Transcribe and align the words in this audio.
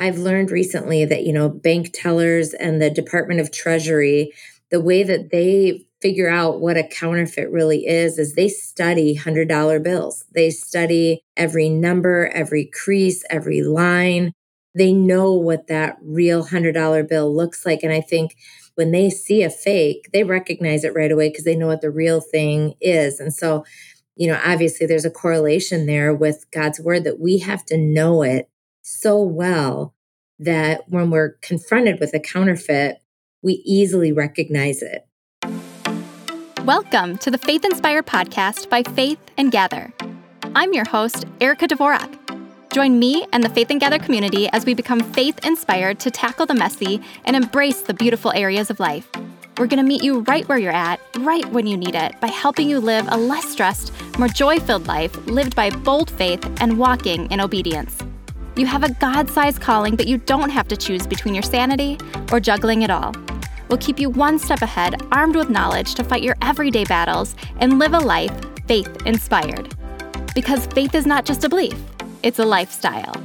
I've 0.00 0.18
learned 0.18 0.50
recently 0.50 1.04
that, 1.04 1.24
you 1.24 1.32
know, 1.32 1.50
bank 1.50 1.90
tellers 1.92 2.54
and 2.54 2.80
the 2.80 2.90
Department 2.90 3.38
of 3.40 3.52
Treasury, 3.52 4.32
the 4.70 4.80
way 4.80 5.02
that 5.02 5.30
they 5.30 5.84
figure 6.00 6.30
out 6.30 6.60
what 6.60 6.78
a 6.78 6.88
counterfeit 6.88 7.50
really 7.50 7.86
is 7.86 8.18
is 8.18 8.32
they 8.32 8.48
study 8.48 9.14
$100 9.18 9.82
bills. 9.82 10.24
They 10.34 10.50
study 10.50 11.22
every 11.36 11.68
number, 11.68 12.28
every 12.28 12.64
crease, 12.64 13.22
every 13.28 13.60
line. 13.60 14.32
They 14.74 14.94
know 14.94 15.34
what 15.34 15.66
that 15.66 15.98
real 16.02 16.46
$100 16.46 17.06
bill 17.06 17.34
looks 17.34 17.66
like 17.66 17.82
and 17.82 17.92
I 17.92 18.00
think 18.00 18.34
when 18.76 18.92
they 18.92 19.10
see 19.10 19.42
a 19.42 19.50
fake, 19.50 20.08
they 20.14 20.24
recognize 20.24 20.84
it 20.84 20.94
right 20.94 21.12
away 21.12 21.28
because 21.28 21.44
they 21.44 21.56
know 21.56 21.66
what 21.66 21.82
the 21.82 21.90
real 21.90 22.22
thing 22.22 22.72
is. 22.80 23.20
And 23.20 23.34
so, 23.34 23.64
you 24.16 24.26
know, 24.26 24.40
obviously 24.42 24.86
there's 24.86 25.04
a 25.04 25.10
correlation 25.10 25.84
there 25.84 26.14
with 26.14 26.46
God's 26.50 26.80
word 26.80 27.04
that 27.04 27.20
we 27.20 27.38
have 27.40 27.66
to 27.66 27.76
know 27.76 28.22
it 28.22 28.48
so 28.90 29.22
well 29.22 29.94
that 30.40 30.82
when 30.88 31.10
we're 31.10 31.36
confronted 31.42 32.00
with 32.00 32.12
a 32.12 32.18
counterfeit, 32.18 33.00
we 33.40 33.62
easily 33.64 34.10
recognize 34.10 34.82
it. 34.82 35.06
Welcome 36.64 37.16
to 37.18 37.30
the 37.30 37.38
Faith 37.38 37.64
Inspired 37.64 38.06
podcast 38.06 38.68
by 38.68 38.82
Faith 38.82 39.20
and 39.36 39.52
Gather. 39.52 39.92
I'm 40.56 40.72
your 40.72 40.86
host, 40.86 41.24
Erica 41.40 41.68
Dvorak. 41.68 42.16
Join 42.72 42.98
me 42.98 43.26
and 43.32 43.44
the 43.44 43.48
Faith 43.48 43.70
and 43.70 43.80
Gather 43.80 44.00
community 44.00 44.48
as 44.48 44.66
we 44.66 44.74
become 44.74 45.00
faith 45.00 45.38
inspired 45.44 46.00
to 46.00 46.10
tackle 46.10 46.46
the 46.46 46.54
messy 46.54 47.00
and 47.24 47.36
embrace 47.36 47.82
the 47.82 47.94
beautiful 47.94 48.32
areas 48.32 48.70
of 48.70 48.80
life. 48.80 49.08
We're 49.56 49.68
going 49.68 49.82
to 49.82 49.88
meet 49.88 50.02
you 50.02 50.20
right 50.22 50.48
where 50.48 50.58
you're 50.58 50.72
at, 50.72 51.00
right 51.18 51.46
when 51.52 51.68
you 51.68 51.76
need 51.76 51.94
it, 51.94 52.20
by 52.20 52.28
helping 52.28 52.68
you 52.68 52.80
live 52.80 53.06
a 53.08 53.16
less 53.16 53.48
stressed, 53.48 53.92
more 54.18 54.28
joy 54.28 54.58
filled 54.58 54.88
life 54.88 55.16
lived 55.26 55.54
by 55.54 55.70
bold 55.70 56.10
faith 56.10 56.44
and 56.60 56.76
walking 56.76 57.30
in 57.30 57.40
obedience. 57.40 58.02
You 58.60 58.66
have 58.66 58.84
a 58.84 58.92
God 58.92 59.30
sized 59.30 59.62
calling, 59.62 59.96
but 59.96 60.06
you 60.06 60.18
don't 60.18 60.50
have 60.50 60.68
to 60.68 60.76
choose 60.76 61.06
between 61.06 61.34
your 61.34 61.42
sanity 61.42 61.96
or 62.30 62.40
juggling 62.40 62.82
it 62.82 62.90
all. 62.90 63.14
We'll 63.70 63.78
keep 63.78 63.98
you 63.98 64.10
one 64.10 64.38
step 64.38 64.60
ahead, 64.60 65.00
armed 65.12 65.34
with 65.34 65.48
knowledge 65.48 65.94
to 65.94 66.04
fight 66.04 66.22
your 66.22 66.36
everyday 66.42 66.84
battles 66.84 67.34
and 67.56 67.78
live 67.78 67.94
a 67.94 67.98
life 67.98 68.38
faith 68.68 68.94
inspired. 69.06 69.74
Because 70.34 70.66
faith 70.66 70.94
is 70.94 71.06
not 71.06 71.24
just 71.24 71.42
a 71.42 71.48
belief, 71.48 71.72
it's 72.22 72.38
a 72.38 72.44
lifestyle. 72.44 73.16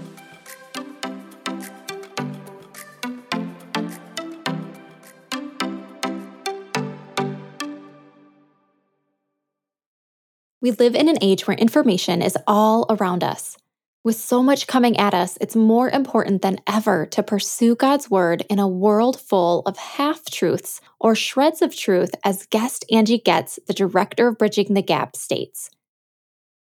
We 10.61 10.71
live 10.71 10.95
in 10.95 11.09
an 11.09 11.17
age 11.19 11.45
where 11.45 11.57
information 11.57 12.21
is 12.21 12.38
all 12.47 12.85
around 12.89 13.21
us. 13.21 13.57
With 14.05 14.17
so 14.17 14.43
much 14.43 14.67
coming 14.67 14.97
at 14.97 15.15
us, 15.15 15.35
it's 15.41 15.55
more 15.55 15.89
important 15.89 16.43
than 16.43 16.59
ever 16.67 17.07
to 17.07 17.23
pursue 17.23 17.73
God's 17.73 18.07
Word 18.07 18.45
in 18.51 18.59
a 18.59 18.67
world 18.67 19.19
full 19.19 19.63
of 19.65 19.77
half 19.77 20.23
truths 20.25 20.79
or 20.99 21.15
shreds 21.15 21.63
of 21.63 21.75
truth, 21.75 22.11
as 22.23 22.45
guest 22.45 22.85
Angie 22.91 23.17
Goetz, 23.17 23.57
the 23.65 23.73
director 23.73 24.27
of 24.27 24.37
Bridging 24.37 24.75
the 24.75 24.83
Gap, 24.83 25.15
states. 25.15 25.71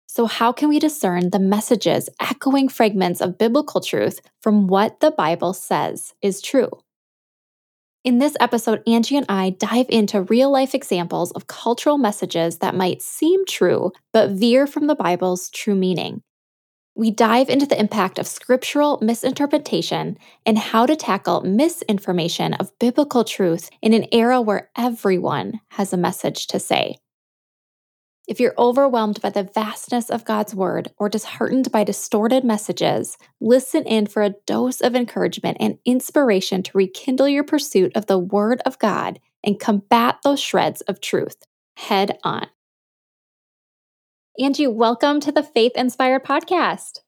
So, 0.06 0.27
how 0.27 0.52
can 0.52 0.68
we 0.68 0.78
discern 0.78 1.30
the 1.30 1.40
messages 1.40 2.08
echoing 2.20 2.68
fragments 2.68 3.20
of 3.20 3.36
biblical 3.36 3.80
truth 3.80 4.20
from 4.40 4.68
what 4.68 5.00
the 5.00 5.10
Bible 5.10 5.55
says 5.55 6.14
is 6.22 6.40
true? 6.40 6.70
In 8.05 8.20
this 8.20 8.36
episode, 8.38 8.80
Angie 8.86 9.16
and 9.16 9.27
I 9.28 9.50
dive 9.50 9.86
into 9.88 10.22
real 10.22 10.52
life 10.52 10.72
examples 10.72 11.32
of 11.32 11.48
cultural 11.48 11.98
messages 11.98 12.58
that 12.58 12.77
might 12.77 13.02
seem 13.02 13.44
true, 13.44 13.90
but 14.12 14.30
veer 14.30 14.68
from 14.68 14.86
the 14.86 14.94
Bible's 14.94 15.50
true 15.50 15.74
meaning. 15.74 16.22
We 16.97 17.11
dive 17.11 17.48
into 17.48 17.67
the 17.67 17.78
impact 17.78 18.20
of 18.20 18.27
scriptural 18.28 19.00
misinterpretation 19.03 20.17
and 20.47 20.56
how 20.56 20.87
to 20.87 20.95
tackle 20.95 21.41
misinformation 21.41 22.55
of 22.55 22.78
biblical 22.78 23.25
truth 23.25 23.69
in 23.83 23.92
an 23.92 24.06
era 24.12 24.41
where 24.41 24.70
everyone 24.77 25.61
has 25.70 25.92
a 25.92 25.97
message 25.97 26.47
to 26.48 26.61
say. 26.61 26.98
If 28.29 28.39
you're 28.39 28.55
overwhelmed 28.57 29.20
by 29.20 29.30
the 29.30 29.42
vastness 29.42 30.08
of 30.08 30.24
God's 30.24 30.55
word 30.55 30.92
or 30.96 31.08
disheartened 31.08 31.73
by 31.73 31.83
distorted 31.83 32.45
messages, 32.45 33.18
listen 33.41 33.83
in 33.85 34.07
for 34.07 34.23
a 34.23 34.35
dose 34.47 34.80
of 34.80 34.95
encouragement 34.95 35.57
and 35.58 35.79
inspiration 35.85 36.63
to 36.63 36.79
rekindle 36.79 37.29
your 37.29 37.45
pursuit 37.45 37.92
of 37.97 38.07
the 38.07 38.18
word 38.18 38.63
of 38.64 38.79
God 38.79 39.18
and 39.42 39.58
combat 39.58 40.18
those 40.23 40.41
shreds 40.41 40.80
of 40.83 41.01
truth 41.01 41.36
head 41.77 42.18
on. 42.23 42.47
Angie, 44.36 44.67
welcome 44.67 45.20
to 45.20 45.30
the 45.30 45.45
Faith 45.45 45.72
Inspired 45.77 46.24
podcast. 46.24 46.98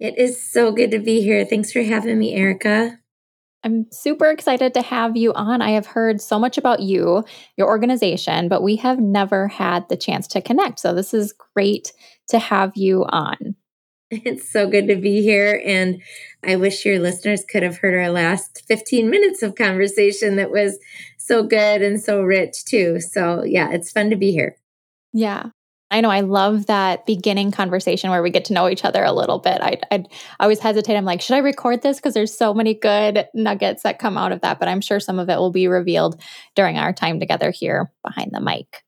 It 0.00 0.16
is 0.16 0.50
so 0.50 0.72
good 0.72 0.90
to 0.92 0.98
be 0.98 1.20
here. 1.20 1.44
Thanks 1.44 1.70
for 1.70 1.82
having 1.82 2.18
me, 2.18 2.32
Erica. 2.32 2.98
I'm 3.62 3.84
super 3.92 4.30
excited 4.30 4.72
to 4.72 4.80
have 4.80 5.14
you 5.14 5.34
on. 5.34 5.60
I 5.60 5.72
have 5.72 5.84
heard 5.84 6.22
so 6.22 6.38
much 6.38 6.56
about 6.56 6.80
you, 6.80 7.22
your 7.58 7.68
organization, 7.68 8.48
but 8.48 8.62
we 8.62 8.76
have 8.76 8.98
never 8.98 9.46
had 9.46 9.86
the 9.90 9.96
chance 9.96 10.26
to 10.28 10.40
connect. 10.40 10.80
So 10.80 10.94
this 10.94 11.12
is 11.12 11.34
great 11.54 11.92
to 12.28 12.38
have 12.38 12.72
you 12.76 13.04
on. 13.04 13.56
It's 14.10 14.50
so 14.50 14.68
good 14.68 14.86
to 14.88 14.96
be 14.96 15.22
here. 15.22 15.60
And 15.66 16.00
I 16.46 16.56
wish 16.56 16.86
your 16.86 16.98
listeners 16.98 17.44
could 17.44 17.62
have 17.62 17.78
heard 17.78 17.94
our 17.94 18.10
last 18.10 18.62
15 18.68 19.10
minutes 19.10 19.42
of 19.42 19.56
conversation 19.56 20.36
that 20.36 20.52
was 20.52 20.78
so 21.18 21.42
good 21.42 21.82
and 21.82 22.00
so 22.00 22.22
rich, 22.22 22.64
too. 22.64 23.00
So, 23.00 23.42
yeah, 23.42 23.70
it's 23.72 23.90
fun 23.90 24.10
to 24.10 24.16
be 24.16 24.30
here. 24.30 24.56
Yeah. 25.12 25.46
I 25.94 26.00
know 26.00 26.10
I 26.10 26.22
love 26.22 26.66
that 26.66 27.06
beginning 27.06 27.52
conversation 27.52 28.10
where 28.10 28.20
we 28.20 28.30
get 28.30 28.44
to 28.46 28.52
know 28.52 28.68
each 28.68 28.84
other 28.84 29.04
a 29.04 29.12
little 29.12 29.38
bit. 29.38 29.60
I 29.60 29.78
I 29.92 30.04
always 30.40 30.58
hesitate. 30.58 30.96
I'm 30.96 31.04
like, 31.04 31.22
should 31.22 31.36
I 31.36 31.38
record 31.38 31.82
this? 31.82 31.98
Because 31.98 32.14
there's 32.14 32.36
so 32.36 32.52
many 32.52 32.74
good 32.74 33.28
nuggets 33.32 33.84
that 33.84 34.00
come 34.00 34.18
out 34.18 34.32
of 34.32 34.40
that. 34.40 34.58
But 34.58 34.66
I'm 34.66 34.80
sure 34.80 34.98
some 34.98 35.20
of 35.20 35.28
it 35.30 35.38
will 35.38 35.52
be 35.52 35.68
revealed 35.68 36.20
during 36.56 36.78
our 36.78 36.92
time 36.92 37.20
together 37.20 37.52
here 37.52 37.92
behind 38.02 38.32
the 38.32 38.40
mic. 38.40 38.82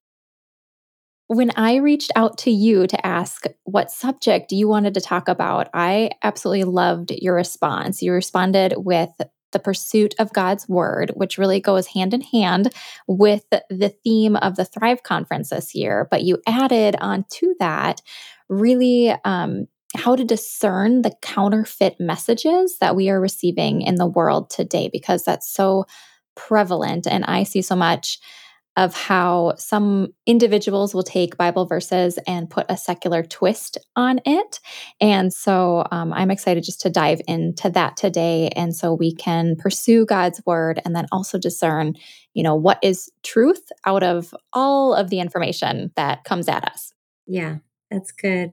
When 1.28 1.52
I 1.54 1.76
reached 1.76 2.10
out 2.16 2.38
to 2.38 2.50
you 2.50 2.88
to 2.88 3.06
ask 3.06 3.44
what 3.62 3.92
subject 3.92 4.50
you 4.50 4.66
wanted 4.66 4.94
to 4.94 5.00
talk 5.00 5.28
about, 5.28 5.68
I 5.72 6.10
absolutely 6.24 6.64
loved 6.64 7.12
your 7.12 7.36
response. 7.36 8.02
You 8.02 8.12
responded 8.14 8.74
with 8.78 9.10
the 9.56 9.62
pursuit 9.62 10.14
of 10.18 10.34
God's 10.34 10.68
word, 10.68 11.10
which 11.14 11.38
really 11.38 11.60
goes 11.60 11.86
hand 11.86 12.12
in 12.12 12.20
hand 12.20 12.74
with 13.06 13.46
the 13.50 13.94
theme 14.04 14.36
of 14.36 14.56
the 14.56 14.66
Thrive 14.66 15.02
Conference 15.02 15.48
this 15.48 15.74
year. 15.74 16.06
But 16.10 16.24
you 16.24 16.42
added 16.46 16.94
on 17.00 17.24
to 17.30 17.54
that 17.58 18.02
really 18.50 19.14
um, 19.24 19.66
how 19.94 20.14
to 20.14 20.24
discern 20.24 21.00
the 21.00 21.14
counterfeit 21.22 21.96
messages 21.98 22.76
that 22.80 22.94
we 22.94 23.08
are 23.08 23.18
receiving 23.18 23.80
in 23.80 23.94
the 23.94 24.06
world 24.06 24.50
today, 24.50 24.90
because 24.92 25.24
that's 25.24 25.50
so 25.50 25.86
prevalent. 26.34 27.06
And 27.06 27.24
I 27.24 27.44
see 27.44 27.62
so 27.62 27.74
much 27.74 28.18
of 28.76 28.94
how 28.94 29.54
some 29.56 30.08
individuals 30.26 30.94
will 30.94 31.02
take 31.02 31.36
Bible 31.36 31.64
verses 31.66 32.18
and 32.26 32.50
put 32.50 32.66
a 32.68 32.76
secular 32.76 33.22
twist 33.22 33.78
on 33.96 34.20
it. 34.26 34.60
And 35.00 35.32
so 35.32 35.86
um, 35.90 36.12
I'm 36.12 36.30
excited 36.30 36.62
just 36.62 36.80
to 36.82 36.90
dive 36.90 37.20
into 37.26 37.70
that 37.70 37.96
today. 37.96 38.48
And 38.50 38.76
so 38.76 38.92
we 38.92 39.14
can 39.14 39.56
pursue 39.56 40.04
God's 40.04 40.42
word 40.44 40.80
and 40.84 40.94
then 40.94 41.06
also 41.10 41.38
discern, 41.38 41.94
you 42.34 42.42
know, 42.42 42.54
what 42.54 42.78
is 42.82 43.10
truth 43.22 43.72
out 43.86 44.02
of 44.02 44.34
all 44.52 44.94
of 44.94 45.08
the 45.08 45.20
information 45.20 45.90
that 45.96 46.24
comes 46.24 46.48
at 46.48 46.64
us. 46.68 46.92
Yeah, 47.26 47.56
that's 47.90 48.12
good. 48.12 48.52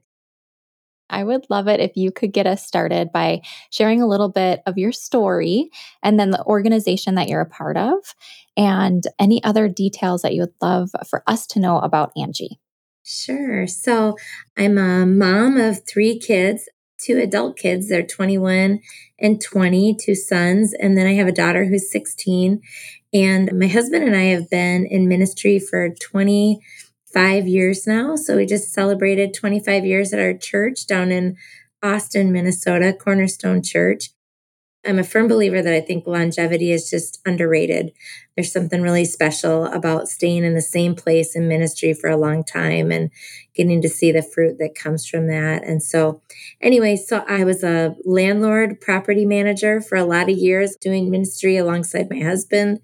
I 1.10 1.24
would 1.24 1.46
love 1.50 1.68
it 1.68 1.80
if 1.80 1.96
you 1.96 2.10
could 2.10 2.32
get 2.32 2.46
us 2.46 2.66
started 2.66 3.12
by 3.12 3.42
sharing 3.70 4.00
a 4.00 4.08
little 4.08 4.28
bit 4.28 4.62
of 4.66 4.78
your 4.78 4.92
story 4.92 5.70
and 6.02 6.18
then 6.18 6.30
the 6.30 6.44
organization 6.44 7.14
that 7.16 7.28
you're 7.28 7.40
a 7.40 7.46
part 7.46 7.76
of 7.76 7.98
and 8.56 9.04
any 9.18 9.42
other 9.44 9.68
details 9.68 10.22
that 10.22 10.34
you 10.34 10.42
would 10.42 10.54
love 10.60 10.90
for 11.08 11.22
us 11.26 11.46
to 11.48 11.60
know 11.60 11.78
about 11.78 12.12
Angie. 12.16 12.58
Sure. 13.04 13.66
So 13.66 14.16
I'm 14.56 14.78
a 14.78 15.04
mom 15.04 15.58
of 15.58 15.86
three 15.86 16.18
kids, 16.18 16.68
two 16.98 17.18
adult 17.18 17.58
kids. 17.58 17.88
They're 17.88 18.02
21 18.02 18.80
and 19.18 19.40
20, 19.40 19.96
two 20.00 20.14
sons. 20.14 20.72
And 20.72 20.96
then 20.96 21.06
I 21.06 21.12
have 21.14 21.28
a 21.28 21.32
daughter 21.32 21.66
who's 21.66 21.90
16. 21.90 22.62
And 23.12 23.58
my 23.58 23.66
husband 23.66 24.04
and 24.04 24.16
I 24.16 24.24
have 24.24 24.48
been 24.48 24.86
in 24.86 25.06
ministry 25.06 25.58
for 25.58 25.90
20 25.90 26.60
five 27.14 27.46
years 27.46 27.86
now. 27.86 28.16
So 28.16 28.36
we 28.36 28.44
just 28.44 28.72
celebrated 28.72 29.32
25 29.32 29.86
years 29.86 30.12
at 30.12 30.18
our 30.18 30.34
church 30.34 30.86
down 30.86 31.12
in 31.12 31.36
Austin, 31.82 32.32
Minnesota, 32.32 32.92
Cornerstone 32.92 33.62
Church. 33.62 34.10
I'm 34.86 34.98
a 34.98 35.04
firm 35.04 35.28
believer 35.28 35.62
that 35.62 35.72
I 35.72 35.80
think 35.80 36.06
longevity 36.06 36.70
is 36.70 36.90
just 36.90 37.20
underrated. 37.24 37.92
There's 38.36 38.52
something 38.52 38.82
really 38.82 39.06
special 39.06 39.64
about 39.66 40.08
staying 40.08 40.44
in 40.44 40.54
the 40.54 40.60
same 40.60 40.94
place 40.94 41.34
in 41.34 41.48
ministry 41.48 41.94
for 41.94 42.10
a 42.10 42.18
long 42.18 42.44
time 42.44 42.90
and 42.92 43.10
getting 43.54 43.80
to 43.80 43.88
see 43.88 44.12
the 44.12 44.22
fruit 44.22 44.58
that 44.58 44.74
comes 44.74 45.06
from 45.06 45.26
that. 45.28 45.64
And 45.64 45.82
so, 45.82 46.20
anyway, 46.60 46.96
so 46.96 47.24
I 47.26 47.44
was 47.44 47.62
a 47.62 47.94
landlord 48.04 48.80
property 48.80 49.24
manager 49.24 49.80
for 49.80 49.96
a 49.96 50.04
lot 50.04 50.28
of 50.28 50.36
years 50.36 50.76
doing 50.76 51.10
ministry 51.10 51.56
alongside 51.56 52.10
my 52.10 52.20
husband. 52.20 52.80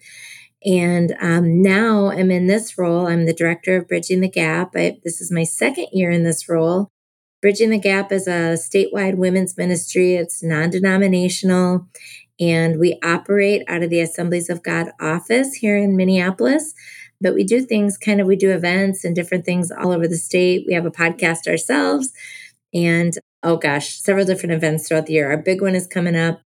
And 0.65 1.17
um, 1.21 1.63
now 1.63 2.11
I'm 2.11 2.31
in 2.31 2.47
this 2.47 2.77
role. 2.77 3.07
I'm 3.07 3.25
the 3.25 3.33
director 3.33 3.77
of 3.77 3.89
Bridging 3.89 4.21
the 4.21 4.29
Gap. 4.29 4.73
I, 4.77 4.99
this 5.05 5.21
is 5.21 5.33
my 5.33 5.45
second 5.45 5.89
year 5.93 6.11
in 6.11 6.23
this 6.23 6.49
role. 6.49 6.91
Bridging 7.41 7.71
the 7.71 7.79
Gap 7.79 8.13
is 8.13 8.27
a 8.27 8.59
statewide 8.59 9.17
women's 9.17 9.57
ministry. 9.57 10.15
It's 10.15 10.43
non 10.43 10.69
denominational, 10.69 11.89
and 12.39 12.79
we 12.79 12.99
operate 13.03 13.63
out 13.67 13.83
of 13.83 13.89
the 13.89 14.01
Assemblies 14.01 14.51
of 14.51 14.63
God 14.63 14.91
office 15.01 15.55
here 15.55 15.79
in 15.79 15.97
Minneapolis. 15.97 16.75
But 17.23 17.35
we 17.35 17.45
do 17.45 17.63
things 17.63 17.97
kind 17.97 18.21
of, 18.21 18.27
we 18.27 18.37
do 18.37 18.51
events 18.51 19.05
and 19.05 19.15
different 19.15 19.45
things 19.47 19.71
all 19.71 19.93
over 19.93 20.09
the 20.09 20.17
state. 20.17 20.65
We 20.67 20.75
have 20.75 20.87
a 20.87 20.91
podcast 20.91 21.49
ourselves, 21.49 22.13
and 22.75 23.15
oh 23.43 23.57
gosh, 23.57 23.99
several 23.99 24.27
different 24.27 24.53
events 24.53 24.87
throughout 24.89 25.07
the 25.07 25.15
year. 25.15 25.31
Our 25.31 25.39
big 25.39 25.63
one 25.63 25.75
is 25.75 25.87
coming 25.87 26.17
up. 26.17 26.43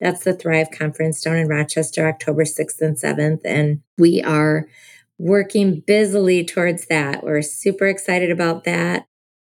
That's 0.00 0.24
the 0.24 0.34
Thrive 0.34 0.70
Conference 0.70 1.20
down 1.20 1.36
in 1.36 1.48
Rochester, 1.48 2.06
October 2.06 2.44
6th 2.44 2.80
and 2.80 2.96
7th. 2.96 3.40
And 3.44 3.82
we 3.96 4.22
are 4.22 4.68
working 5.18 5.80
busily 5.86 6.44
towards 6.44 6.86
that. 6.86 7.24
We're 7.24 7.42
super 7.42 7.86
excited 7.86 8.30
about 8.30 8.64
that. 8.64 9.06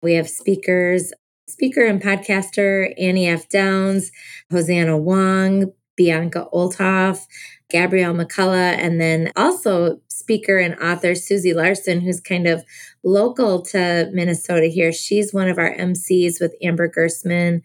We 0.03 0.15
have 0.15 0.29
speakers, 0.29 1.13
speaker 1.49 1.85
and 1.85 2.03
podcaster 2.03 2.93
Annie 2.99 3.29
F. 3.29 3.49
Downs, 3.49 4.11
Hosanna 4.51 4.99
Wong, 4.99 5.73
Bianca 5.97 6.47
Olthoff, 6.53 7.27
Gabrielle 7.71 8.15
McCullough, 8.15 8.77
and 8.77 9.01
then 9.01 9.33
also 9.37 10.01
speaker 10.09 10.59
and 10.59 10.75
author 10.81 11.15
Susie 11.15 11.55
Larson, 11.55 12.01
who's 12.01 12.21
kind 12.21 12.47
of 12.47 12.65
local 13.03 13.63
to 13.63 14.11
Minnesota 14.13 14.67
here. 14.67 14.93
She's 14.93 15.33
one 15.33 15.49
of 15.49 15.59
our 15.59 15.75
MCs 15.75 16.41
with 16.41 16.55
Amber 16.63 16.89
Gersman. 16.89 17.63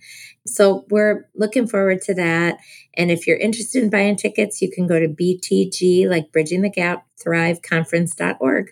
So 0.55 0.85
we're 0.89 1.29
looking 1.35 1.67
forward 1.67 2.01
to 2.03 2.13
that. 2.15 2.57
And 2.95 3.11
if 3.11 3.27
you're 3.27 3.37
interested 3.37 3.83
in 3.83 3.89
buying 3.89 4.15
tickets, 4.15 4.61
you 4.61 4.71
can 4.71 4.87
go 4.87 4.99
to 4.99 5.07
BTG, 5.07 6.09
like 6.09 6.31
Bridging 6.31 6.61
the 6.61 6.69
Gap, 6.69 7.05
thrive 7.21 7.61
thriveconference.org. 7.61 8.71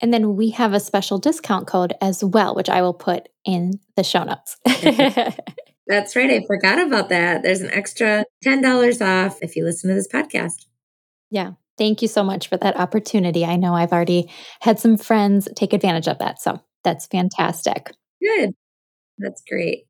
And 0.00 0.14
then 0.14 0.36
we 0.36 0.50
have 0.50 0.74
a 0.74 0.80
special 0.80 1.18
discount 1.18 1.66
code 1.66 1.94
as 2.00 2.22
well, 2.22 2.54
which 2.54 2.68
I 2.68 2.82
will 2.82 2.94
put 2.94 3.28
in 3.44 3.80
the 3.96 4.04
show 4.04 4.22
notes. 4.22 4.56
That's 5.86 6.14
right. 6.14 6.30
I 6.30 6.44
forgot 6.46 6.78
about 6.78 7.08
that. 7.08 7.42
There's 7.42 7.62
an 7.62 7.70
extra 7.70 8.24
$10 8.44 9.00
off 9.00 9.38
if 9.42 9.56
you 9.56 9.64
listen 9.64 9.88
to 9.88 9.94
this 9.94 10.08
podcast. 10.08 10.66
Yeah. 11.30 11.52
Thank 11.78 12.02
you 12.02 12.08
so 12.08 12.22
much 12.22 12.48
for 12.48 12.56
that 12.58 12.76
opportunity. 12.76 13.44
I 13.44 13.56
know 13.56 13.74
I've 13.74 13.92
already 13.92 14.30
had 14.60 14.78
some 14.78 14.96
friends 14.98 15.48
take 15.56 15.72
advantage 15.72 16.08
of 16.08 16.18
that. 16.18 16.40
So 16.40 16.60
that's 16.84 17.06
fantastic. 17.06 17.92
Good. 18.20 18.50
That's 19.18 19.42
great. 19.48 19.87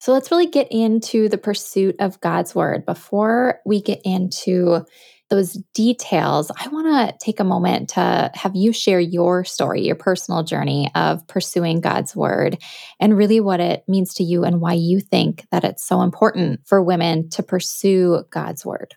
So 0.00 0.12
let's 0.12 0.30
really 0.30 0.46
get 0.46 0.68
into 0.70 1.28
the 1.28 1.38
pursuit 1.38 1.96
of 2.00 2.20
God's 2.20 2.54
word. 2.54 2.86
Before 2.86 3.60
we 3.66 3.82
get 3.82 4.00
into 4.02 4.86
those 5.28 5.58
details, 5.74 6.50
I 6.56 6.68
want 6.68 6.86
to 6.86 7.24
take 7.24 7.38
a 7.38 7.44
moment 7.44 7.90
to 7.90 8.30
have 8.34 8.56
you 8.56 8.72
share 8.72 8.98
your 8.98 9.44
story, 9.44 9.82
your 9.82 9.96
personal 9.96 10.42
journey 10.42 10.90
of 10.94 11.26
pursuing 11.28 11.82
God's 11.82 12.16
word, 12.16 12.56
and 12.98 13.16
really 13.16 13.40
what 13.40 13.60
it 13.60 13.84
means 13.86 14.14
to 14.14 14.24
you 14.24 14.42
and 14.42 14.60
why 14.60 14.72
you 14.72 15.00
think 15.00 15.46
that 15.52 15.64
it's 15.64 15.86
so 15.86 16.00
important 16.00 16.60
for 16.66 16.82
women 16.82 17.28
to 17.30 17.42
pursue 17.42 18.24
God's 18.30 18.64
word. 18.64 18.94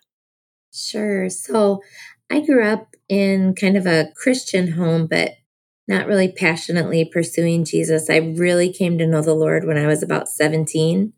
Sure. 0.73 1.29
So 1.29 1.81
I 2.31 2.39
grew 2.39 2.65
up 2.65 2.95
in 3.09 3.55
kind 3.55 3.75
of 3.75 3.85
a 3.85 4.07
Christian 4.15 4.71
home, 4.71 5.07
but 5.07 5.31
not 5.87 6.07
really 6.07 6.31
passionately 6.31 7.05
pursuing 7.05 7.65
Jesus. 7.65 8.09
I 8.09 8.17
really 8.17 8.71
came 8.71 8.97
to 8.97 9.07
know 9.07 9.21
the 9.21 9.33
Lord 9.33 9.65
when 9.65 9.77
I 9.77 9.87
was 9.87 10.01
about 10.01 10.29
17 10.29 11.13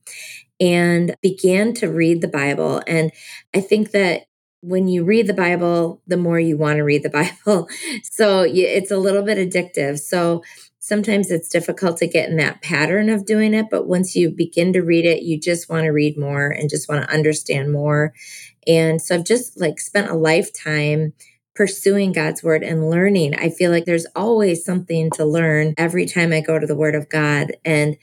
and 0.59 1.15
began 1.21 1.73
to 1.75 1.87
read 1.87 2.21
the 2.21 2.27
Bible. 2.27 2.81
And 2.87 3.11
I 3.53 3.61
think 3.61 3.91
that 3.91 4.23
when 4.61 4.87
you 4.87 5.03
read 5.03 5.27
the 5.27 5.33
Bible, 5.33 6.01
the 6.07 6.17
more 6.17 6.39
you 6.39 6.57
want 6.57 6.77
to 6.77 6.83
read 6.83 7.03
the 7.03 7.09
Bible. 7.45 7.67
So 8.03 8.45
it's 8.47 8.91
a 8.91 8.97
little 8.97 9.23
bit 9.23 9.37
addictive. 9.37 9.99
So 9.99 10.43
sometimes 10.79 11.31
it's 11.31 11.49
difficult 11.49 11.97
to 11.97 12.07
get 12.07 12.29
in 12.29 12.37
that 12.37 12.61
pattern 12.61 13.09
of 13.09 13.25
doing 13.25 13.53
it. 13.53 13.67
But 13.69 13.87
once 13.87 14.15
you 14.15 14.29
begin 14.29 14.73
to 14.73 14.81
read 14.81 15.05
it, 15.05 15.23
you 15.23 15.39
just 15.39 15.69
want 15.69 15.85
to 15.85 15.89
read 15.89 16.17
more 16.17 16.47
and 16.47 16.69
just 16.69 16.89
want 16.89 17.03
to 17.03 17.13
understand 17.13 17.71
more. 17.71 18.13
And 18.67 19.01
so 19.01 19.15
I've 19.15 19.25
just 19.25 19.59
like 19.59 19.79
spent 19.79 20.09
a 20.09 20.15
lifetime 20.15 21.13
pursuing 21.55 22.11
God's 22.11 22.43
word 22.43 22.63
and 22.63 22.89
learning. 22.89 23.35
I 23.35 23.49
feel 23.49 23.71
like 23.71 23.85
there's 23.85 24.07
always 24.15 24.65
something 24.65 25.09
to 25.11 25.25
learn 25.25 25.73
every 25.77 26.05
time 26.05 26.33
I 26.33 26.41
go 26.41 26.59
to 26.59 26.67
the 26.67 26.75
word 26.75 26.95
of 26.95 27.09
God. 27.09 27.53
And 27.63 27.97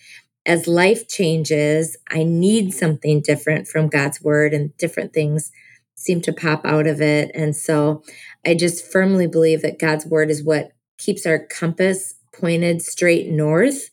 as 0.47 0.67
life 0.67 1.07
changes, 1.07 1.97
I 2.11 2.25
need 2.25 2.73
something 2.73 3.21
different 3.21 3.69
from 3.69 3.89
God's 3.89 4.23
word 4.23 4.55
and 4.55 4.77
different 4.79 5.13
things 5.13 5.53
seem 5.95 6.21
to 6.23 6.33
pop 6.33 6.65
out 6.65 6.87
of 6.87 7.01
it. 7.01 7.31
And 7.35 7.55
so 7.55 8.03
I 8.45 8.55
just 8.55 8.91
firmly 8.91 9.27
believe 9.27 9.63
that 9.63 9.79
God's 9.79 10.05
word 10.05 10.31
is 10.31 10.43
what 10.43 10.73
keeps 10.99 11.27
our 11.27 11.39
compass 11.39 12.15
pointed 12.33 12.83
straight 12.83 13.29
north. 13.29 13.91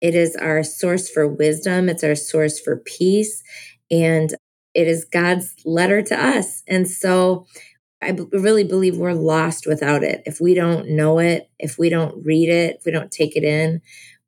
It 0.00 0.14
is 0.16 0.34
our 0.36 0.64
source 0.64 1.08
for 1.08 1.28
wisdom, 1.28 1.88
it's 1.88 2.02
our 2.02 2.16
source 2.16 2.58
for 2.58 2.78
peace, 2.78 3.44
and 3.90 4.34
it 4.74 4.88
is 4.88 5.04
God's 5.04 5.54
letter 5.64 6.02
to 6.02 6.20
us. 6.20 6.62
And 6.66 6.88
so 6.88 7.46
I 8.02 8.12
b- 8.12 8.26
really 8.32 8.64
believe 8.64 8.96
we're 8.96 9.12
lost 9.12 9.66
without 9.66 10.02
it. 10.02 10.22
If 10.26 10.40
we 10.40 10.54
don't 10.54 10.90
know 10.90 11.18
it, 11.18 11.48
if 11.58 11.78
we 11.78 11.88
don't 11.88 12.24
read 12.24 12.48
it, 12.48 12.76
if 12.76 12.84
we 12.84 12.92
don't 12.92 13.10
take 13.10 13.36
it 13.36 13.44
in, 13.44 13.80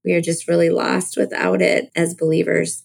we 0.04 0.12
are 0.14 0.20
just 0.20 0.48
really 0.48 0.70
lost 0.70 1.16
without 1.16 1.60
it 1.60 1.90
as 1.96 2.14
believers. 2.14 2.84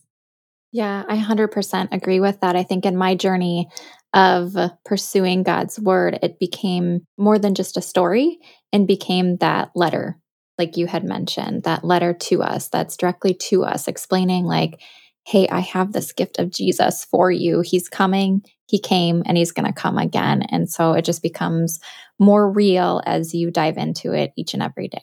Yeah, 0.71 1.03
I 1.07 1.18
100% 1.18 1.89
agree 1.91 2.19
with 2.19 2.41
that. 2.41 2.56
I 2.56 2.63
think 2.63 2.86
in 2.86 2.95
my 2.95 3.15
journey 3.15 3.69
of 4.13 4.56
pursuing 4.86 5.44
God's 5.44 5.80
word, 5.80 6.19
it 6.21 6.39
became 6.39 7.06
more 7.18 7.39
than 7.39 7.56
just 7.56 7.77
a 7.77 7.81
story 7.81 8.39
and 8.71 8.88
became 8.88 9.38
that 9.38 9.71
letter, 9.75 10.19
like 10.57 10.77
you 10.77 10.88
had 10.88 11.03
mentioned, 11.03 11.63
that 11.63 11.83
letter 11.83 12.13
to 12.13 12.44
us 12.44 12.68
that's 12.69 12.97
directly 12.97 13.33
to 13.33 13.63
us, 13.63 13.88
explaining, 13.88 14.45
like, 14.45 14.80
hey, 15.25 15.47
I 15.47 15.59
have 15.59 15.92
this 15.92 16.12
gift 16.12 16.39
of 16.39 16.51
Jesus 16.51 17.03
for 17.03 17.31
you. 17.31 17.62
He's 17.62 17.89
coming, 17.89 18.44
he 18.69 18.77
came, 18.80 19.24
and 19.25 19.36
he's 19.36 19.51
going 19.51 19.66
to 19.66 19.74
come 19.74 19.98
again. 19.98 20.44
And 20.44 20.69
so 20.69 20.94
it 20.94 21.04
just 21.04 21.24
becomes 21.24 21.80
more 22.19 22.48
real 22.51 23.01
as 23.04 23.33
you 23.33 23.50
dive 23.50 23.77
into 23.77 24.13
it 24.13 24.31
each 24.38 24.54
and 24.54 24.62
every 24.62 24.89
day. 24.89 25.01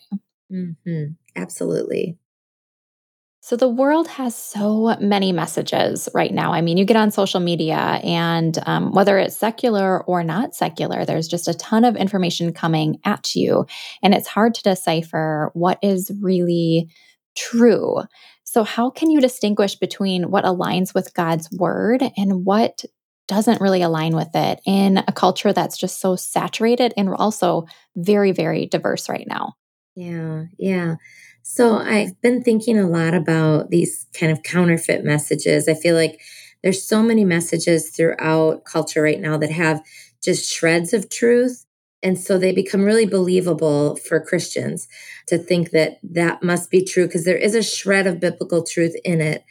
Mm-hmm. 0.53 1.15
Absolutely. 1.35 2.17
So 3.41 3.57
the 3.57 3.69
world 3.69 4.07
has 4.07 4.37
so 4.37 4.97
many 5.01 5.33
messages 5.33 6.09
right 6.15 6.33
now. 6.33 6.53
I 6.53 6.61
mean, 6.61 6.77
you 6.77 6.85
get 6.85 6.97
on 6.97 7.11
social 7.11 7.41
media, 7.41 7.77
and 7.77 8.57
um, 8.67 8.93
whether 8.93 9.19
it's 9.19 9.37
secular 9.37 10.05
or 10.05 10.23
not 10.23 10.55
secular, 10.55 11.05
there's 11.05 11.27
just 11.27 11.49
a 11.49 11.55
ton 11.55 11.85
of 11.85 11.97
information 11.97 12.53
coming 12.53 13.01
at 13.05 13.35
you, 13.35 13.67
and 14.01 14.15
it's 14.15 14.29
hard 14.29 14.55
to 14.55 14.63
decipher 14.63 15.51
what 15.55 15.79
is 15.83 16.13
really 16.21 16.89
true. 17.37 18.03
So, 18.45 18.65
how 18.65 18.91
can 18.91 19.11
you 19.11 19.21
distinguish 19.21 19.75
between 19.75 20.31
what 20.31 20.45
aligns 20.45 20.95
with 20.95 21.15
God's 21.15 21.49
word 21.53 22.03
and 22.17 22.45
what 22.45 22.85
doesn't 23.29 23.61
really 23.61 23.83
align 23.83 24.15
with 24.15 24.35
it 24.35 24.61
in 24.67 24.99
a 24.99 25.13
culture 25.13 25.53
that's 25.53 25.77
just 25.77 26.01
so 26.01 26.17
saturated 26.17 26.93
and 26.97 27.09
also 27.11 27.67
very, 27.97 28.33
very 28.33 28.67
diverse 28.67 29.09
right 29.09 29.27
now? 29.29 29.55
Yeah, 29.95 30.45
yeah. 30.59 30.97
So 31.43 31.79
I've 31.79 32.21
been 32.21 32.43
thinking 32.43 32.79
a 32.79 32.89
lot 32.89 33.15
about 33.15 33.71
these 33.71 34.07
kind 34.19 34.33
of 34.33 34.43
counterfeit 34.43 35.05
messages. 35.05 35.69
I 35.69 35.75
feel 35.75 35.95
like 35.95 36.21
there's 36.63 36.87
so 36.87 37.03
many 37.03 37.25
messages 37.25 37.91
throughout 37.91 38.65
culture 38.65 39.03
right 39.03 39.21
now 39.21 39.37
that 39.39 39.51
have 39.53 39.83
just 40.23 40.53
shreds 40.53 40.93
of 40.93 41.09
truth. 41.09 41.65
And 42.03 42.19
so 42.19 42.37
they 42.37 42.53
become 42.53 42.85
really 42.85 43.07
believable 43.07 43.97
for 43.97 44.21
Christians 44.21 44.87
to 45.29 45.39
think 45.39 45.71
that 45.71 45.99
that 46.03 46.43
must 46.43 46.71
be 46.71 46.85
true 46.85 47.07
because 47.07 47.25
there 47.25 47.37
is 47.37 47.55
a 47.55 47.63
shred 47.63 48.07
of 48.07 48.21
biblical 48.21 48.63
truth 48.65 48.95
in 49.05 49.21
it. 49.21 49.45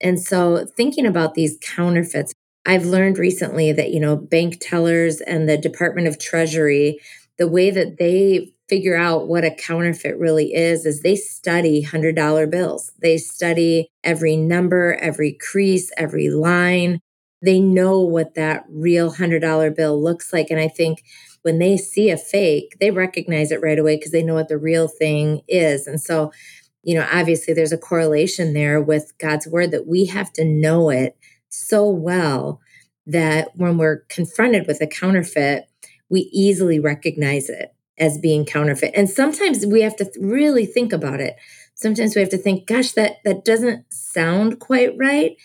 And 0.00 0.20
so 0.20 0.66
thinking 0.76 1.06
about 1.06 1.34
these 1.34 1.58
counterfeits, 1.60 2.34
I've 2.68 2.84
learned 2.84 3.16
recently 3.16 3.72
that, 3.72 3.92
you 3.92 3.98
know, 3.98 4.14
bank 4.14 4.58
tellers 4.60 5.22
and 5.22 5.48
the 5.48 5.56
Department 5.56 6.06
of 6.06 6.18
Treasury, 6.18 7.00
the 7.38 7.48
way 7.48 7.70
that 7.70 7.96
they 7.98 8.52
figure 8.68 8.94
out 8.94 9.26
what 9.26 9.42
a 9.42 9.50
counterfeit 9.50 10.18
really 10.18 10.52
is 10.52 10.84
is 10.84 11.00
they 11.00 11.16
study 11.16 11.82
$100 11.82 12.50
bills. 12.50 12.92
They 13.00 13.16
study 13.16 13.88
every 14.04 14.36
number, 14.36 14.98
every 15.00 15.32
crease, 15.32 15.90
every 15.96 16.28
line. 16.28 17.00
They 17.42 17.58
know 17.58 18.00
what 18.00 18.34
that 18.34 18.66
real 18.68 19.10
$100 19.12 19.74
bill 19.74 20.02
looks 20.02 20.30
like. 20.34 20.50
And 20.50 20.60
I 20.60 20.68
think 20.68 21.02
when 21.42 21.58
they 21.60 21.78
see 21.78 22.10
a 22.10 22.18
fake, 22.18 22.76
they 22.80 22.90
recognize 22.90 23.50
it 23.50 23.62
right 23.62 23.78
away 23.78 23.96
because 23.96 24.12
they 24.12 24.22
know 24.22 24.34
what 24.34 24.48
the 24.48 24.58
real 24.58 24.88
thing 24.88 25.40
is. 25.48 25.86
And 25.86 25.98
so, 25.98 26.32
you 26.82 26.94
know, 26.94 27.06
obviously 27.10 27.54
there's 27.54 27.72
a 27.72 27.78
correlation 27.78 28.52
there 28.52 28.78
with 28.78 29.14
God's 29.18 29.46
word 29.46 29.70
that 29.70 29.86
we 29.86 30.04
have 30.06 30.30
to 30.34 30.44
know 30.44 30.90
it 30.90 31.16
so 31.48 31.88
well 31.88 32.60
that 33.06 33.50
when 33.54 33.78
we're 33.78 34.04
confronted 34.08 34.66
with 34.66 34.80
a 34.80 34.86
counterfeit, 34.86 35.68
we 36.10 36.30
easily 36.32 36.78
recognize 36.78 37.48
it 37.48 37.74
as 37.98 38.18
being 38.18 38.44
counterfeit. 38.44 38.92
And 38.94 39.08
sometimes 39.08 39.66
we 39.66 39.82
have 39.82 39.96
to 39.96 40.10
really 40.20 40.66
think 40.66 40.92
about 40.92 41.20
it. 41.20 41.36
Sometimes 41.74 42.14
we 42.14 42.20
have 42.20 42.30
to 42.30 42.38
think, 42.38 42.66
gosh, 42.66 42.92
that 42.92 43.16
that 43.24 43.44
doesn't 43.44 43.92
sound 43.92 44.60
quite 44.60 44.96
right, 44.96 45.36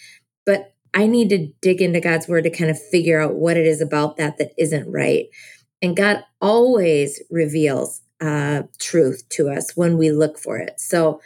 but 0.45 0.73
I 0.93 1.07
need 1.07 1.29
to 1.29 1.47
dig 1.61 1.81
into 1.81 1.99
God's 1.99 2.27
word 2.27 2.43
to 2.43 2.49
kind 2.49 2.69
of 2.69 2.81
figure 2.81 3.19
out 3.19 3.35
what 3.35 3.57
it 3.57 3.65
is 3.65 3.81
about 3.81 4.17
that 4.17 4.37
that 4.37 4.53
isn't 4.57 4.91
right. 4.91 5.27
And 5.81 5.97
God 5.97 6.23
always 6.39 7.21
reveals 7.29 8.01
uh, 8.21 8.63
truth 8.79 9.27
to 9.29 9.49
us 9.49 9.75
when 9.75 9.97
we 9.97 10.11
look 10.11 10.37
for 10.37 10.57
it. 10.57 10.79
So 10.79 11.19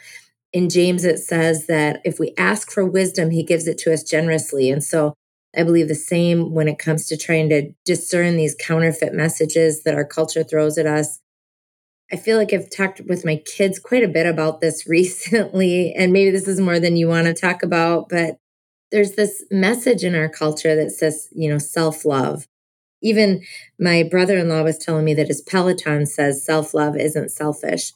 in 0.52 0.68
James, 0.68 1.04
it 1.04 1.18
says 1.18 1.66
that 1.66 2.00
if 2.04 2.18
we 2.18 2.34
ask 2.38 2.70
for 2.70 2.84
wisdom, 2.84 3.30
he 3.30 3.42
gives 3.42 3.66
it 3.66 3.78
to 3.78 3.92
us 3.92 4.02
generously. 4.02 4.70
And 4.70 4.82
so 4.82 5.14
I 5.56 5.62
believe 5.62 5.88
the 5.88 5.94
same 5.94 6.52
when 6.52 6.68
it 6.68 6.78
comes 6.78 7.06
to 7.06 7.16
trying 7.16 7.48
to 7.50 7.72
discern 7.84 8.36
these 8.36 8.56
counterfeit 8.58 9.12
messages 9.12 9.82
that 9.82 9.94
our 9.94 10.04
culture 10.04 10.44
throws 10.44 10.78
at 10.78 10.86
us. 10.86 11.20
I 12.10 12.16
feel 12.16 12.38
like 12.38 12.52
I've 12.52 12.70
talked 12.70 13.02
with 13.06 13.24
my 13.24 13.36
kids 13.36 13.78
quite 13.78 14.02
a 14.02 14.08
bit 14.08 14.26
about 14.26 14.60
this 14.60 14.86
recently, 14.88 15.92
and 15.92 16.12
maybe 16.12 16.30
this 16.30 16.48
is 16.48 16.60
more 16.60 16.80
than 16.80 16.96
you 16.96 17.08
want 17.08 17.26
to 17.26 17.34
talk 17.34 17.62
about, 17.62 18.08
but 18.08 18.38
there's 18.90 19.12
this 19.12 19.44
message 19.50 20.02
in 20.02 20.14
our 20.14 20.30
culture 20.30 20.74
that 20.74 20.90
says, 20.90 21.28
you 21.32 21.50
know, 21.50 21.58
self 21.58 22.04
love. 22.06 22.46
Even 23.02 23.42
my 23.78 24.02
brother 24.02 24.38
in 24.38 24.48
law 24.48 24.62
was 24.62 24.78
telling 24.78 25.04
me 25.04 25.14
that 25.14 25.28
his 25.28 25.42
Peloton 25.42 26.06
says 26.06 26.44
self 26.44 26.72
love 26.72 26.96
isn't 26.96 27.30
selfish. 27.30 27.92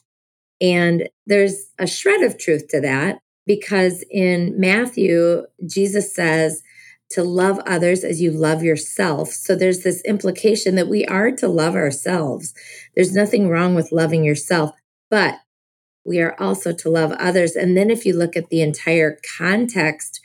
And 0.63 1.09
there's 1.27 1.69
a 1.77 1.85
shred 1.85 2.23
of 2.23 2.37
truth 2.37 2.69
to 2.69 2.79
that 2.79 3.19
because 3.45 4.03
in 4.09 4.57
Matthew, 4.57 5.43
Jesus 5.65 6.15
says 6.15 6.63
to 7.11 7.21
love 7.21 7.59
others 7.67 8.05
as 8.05 8.21
you 8.21 8.31
love 8.31 8.63
yourself. 8.63 9.29
So 9.29 9.55
there's 9.55 9.83
this 9.83 10.01
implication 10.05 10.75
that 10.75 10.87
we 10.87 11.05
are 11.05 11.31
to 11.31 11.49
love 11.49 11.75
ourselves. 11.75 12.53
There's 12.95 13.13
nothing 13.13 13.49
wrong 13.49 13.75
with 13.75 13.91
loving 13.91 14.23
yourself, 14.23 14.71
but 15.11 15.35
we 16.05 16.21
are 16.21 16.35
also 16.39 16.73
to 16.73 16.89
love 16.89 17.11
others. 17.13 17.57
And 17.57 17.75
then 17.77 17.89
if 17.89 18.05
you 18.05 18.17
look 18.17 18.37
at 18.37 18.49
the 18.49 18.61
entire 18.61 19.19
context 19.37 20.21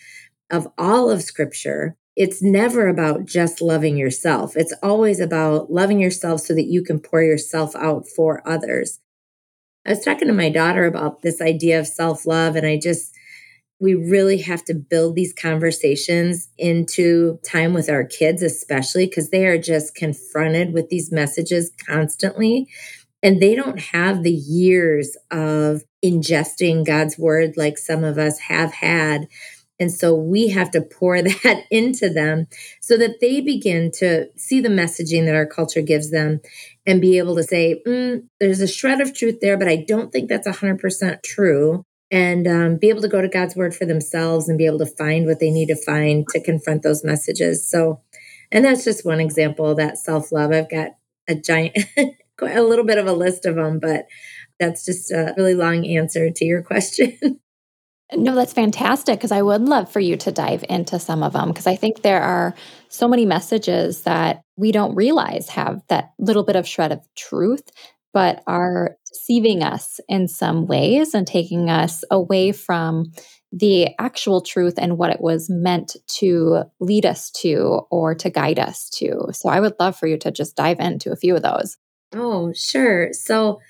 of 0.51 0.69
all 0.79 1.11
of 1.11 1.23
scripture, 1.23 1.97
it's 2.15 2.43
never 2.43 2.87
about 2.87 3.27
just 3.27 3.61
loving 3.61 3.97
yourself. 3.97 4.57
It's 4.57 4.75
always 4.83 5.19
about 5.19 5.71
loving 5.71 6.01
yourself 6.01 6.43
so 6.43 6.55
that 6.55 6.67
you 6.67 6.83
can 6.83 7.01
pour 7.01 7.23
yourself 7.23 7.75
out 7.77 8.07
for 8.09 8.41
others. 8.49 9.01
I 9.89 9.93
was 9.93 10.05
talking 10.05 10.29
to 10.29 10.35
my 10.35 10.51
daughter 10.51 10.85
about 10.85 11.23
this 11.23 11.41
idea 11.41 11.81
of 11.81 11.87
self 11.87 12.27
love, 12.27 12.57
and 12.57 12.67
I 12.67 12.79
just, 12.79 13.15
we 13.81 13.95
really 13.95 14.37
have 14.43 14.63
to 14.67 14.75
build 14.75 15.15
these 15.15 15.33
conversations 15.33 16.51
into 16.59 17.39
time 17.43 17.73
with 17.73 17.89
our 17.89 18.05
kids, 18.05 18.43
especially 18.43 19.07
because 19.07 19.31
they 19.31 19.47
are 19.47 19.57
just 19.57 19.95
confronted 19.95 20.75
with 20.75 20.91
these 20.91 21.11
messages 21.11 21.71
constantly. 21.87 22.69
And 23.23 23.41
they 23.41 23.55
don't 23.55 23.81
have 23.81 24.23
the 24.23 24.31
years 24.31 25.17
of 25.31 25.85
ingesting 26.05 26.85
God's 26.85 27.19
word 27.19 27.57
like 27.57 27.79
some 27.79 28.05
of 28.05 28.19
us 28.19 28.39
have 28.41 28.75
had 28.75 29.27
and 29.81 29.93
so 29.93 30.15
we 30.15 30.49
have 30.49 30.71
to 30.73 30.81
pour 30.81 31.21
that 31.23 31.65
into 31.71 32.09
them 32.09 32.47
so 32.81 32.97
that 32.97 33.21
they 33.21 33.41
begin 33.41 33.91
to 33.99 34.27
see 34.37 34.61
the 34.61 34.69
messaging 34.69 35.27
that 35.27 35.35
our 35.35 35.47
culture 35.47 35.83
gives 35.83 36.11
them 36.11 36.41
and 36.89 37.03
be 37.03 37.19
able 37.19 37.37
to 37.37 37.43
say, 37.43 37.83
mm, 37.87 38.27
there's 38.41 38.63
a 38.63 38.67
shred 38.67 39.03
of 39.03 39.15
truth 39.15 39.41
there, 39.43 39.59
but 39.59 39.69
I 39.69 39.85
don't 39.87 40.11
think 40.11 40.31
that's 40.31 40.49
100% 40.49 41.23
true. 41.23 41.85
And 42.11 42.49
um, 42.49 42.77
be 42.79 42.89
able 42.89 43.03
to 43.03 43.09
go 43.09 43.21
to 43.21 43.29
God's 43.29 43.55
word 43.55 43.75
for 43.75 43.85
themselves 43.85 44.49
and 44.49 44.57
be 44.57 44.65
able 44.65 44.79
to 44.79 44.87
find 44.87 45.27
what 45.27 45.39
they 45.39 45.51
need 45.51 45.67
to 45.67 45.77
find 45.77 46.27
to 46.29 46.43
confront 46.43 46.83
those 46.83 47.05
messages. 47.05 47.69
So, 47.69 48.01
and 48.51 48.65
that's 48.65 48.85
just 48.85 49.05
one 49.05 49.21
example 49.21 49.75
that 49.75 49.99
self 49.99 50.33
love. 50.33 50.51
I've 50.51 50.71
got 50.71 50.93
a 51.29 51.35
giant, 51.35 51.77
a 52.41 52.63
little 52.63 52.87
bit 52.87 52.97
of 52.97 53.07
a 53.07 53.13
list 53.13 53.45
of 53.45 53.57
them, 53.57 53.81
but 53.81 54.07
that's 54.59 54.87
just 54.87 55.11
a 55.11 55.35
really 55.37 55.55
long 55.55 55.87
answer 55.87 56.31
to 56.31 56.45
your 56.47 56.63
question. 56.65 57.19
No, 58.15 58.35
that's 58.35 58.55
fantastic 58.55 59.19
because 59.19 59.33
I 59.33 59.43
would 59.43 59.69
love 59.69 59.93
for 59.93 60.01
you 60.01 60.17
to 60.17 60.33
dive 60.33 60.65
into 60.71 60.99
some 60.99 61.23
of 61.23 61.35
them 61.35 61.49
because 61.49 61.67
I 61.67 61.77
think 61.77 62.01
there 62.01 62.23
are 62.23 62.55
so 62.89 63.07
many 63.07 63.27
messages 63.27 64.05
that 64.05 64.41
we 64.59 64.73
don't 64.73 64.95
realize 64.95 65.49
have 65.49 65.83
that 65.89 66.13
little 66.19 66.43
bit 66.43 66.57
of 66.57 66.67
shred 66.67 66.93
of 66.93 67.01
truth, 67.17 67.71
but 68.13 68.43
are 68.47 68.97
deceiving 69.09 69.63
us 69.63 70.01
in 70.09 70.27
some 70.27 70.67
ways 70.67 71.15
and 71.15 71.27
taking 71.27 71.71
us 71.71 72.03
away 72.11 72.53
from 72.53 73.13
the 73.53 73.89
actual 73.99 74.43
truth 74.43 74.75
and 74.77 74.99
what 74.99 75.11
it 75.11 75.21
was 75.21 75.49
meant 75.49 75.97
to 76.07 76.65
lead 76.81 77.07
us 77.07 77.31
to 77.31 77.81
or 77.91 78.15
to 78.15 78.29
guide 78.29 78.59
us 78.59 78.91
to. 78.91 79.29
So 79.33 79.49
I 79.49 79.61
would 79.61 79.75
love 79.81 79.97
for 79.97 80.07
you 80.07 80.19
to 80.19 80.31
just 80.31 80.57
dive 80.57 80.81
into 80.81 81.13
a 81.13 81.17
few 81.17 81.37
of 81.37 81.43
those. 81.43 81.77
Oh, 82.13 82.53
sure. 82.53 83.13
So, 83.13 83.61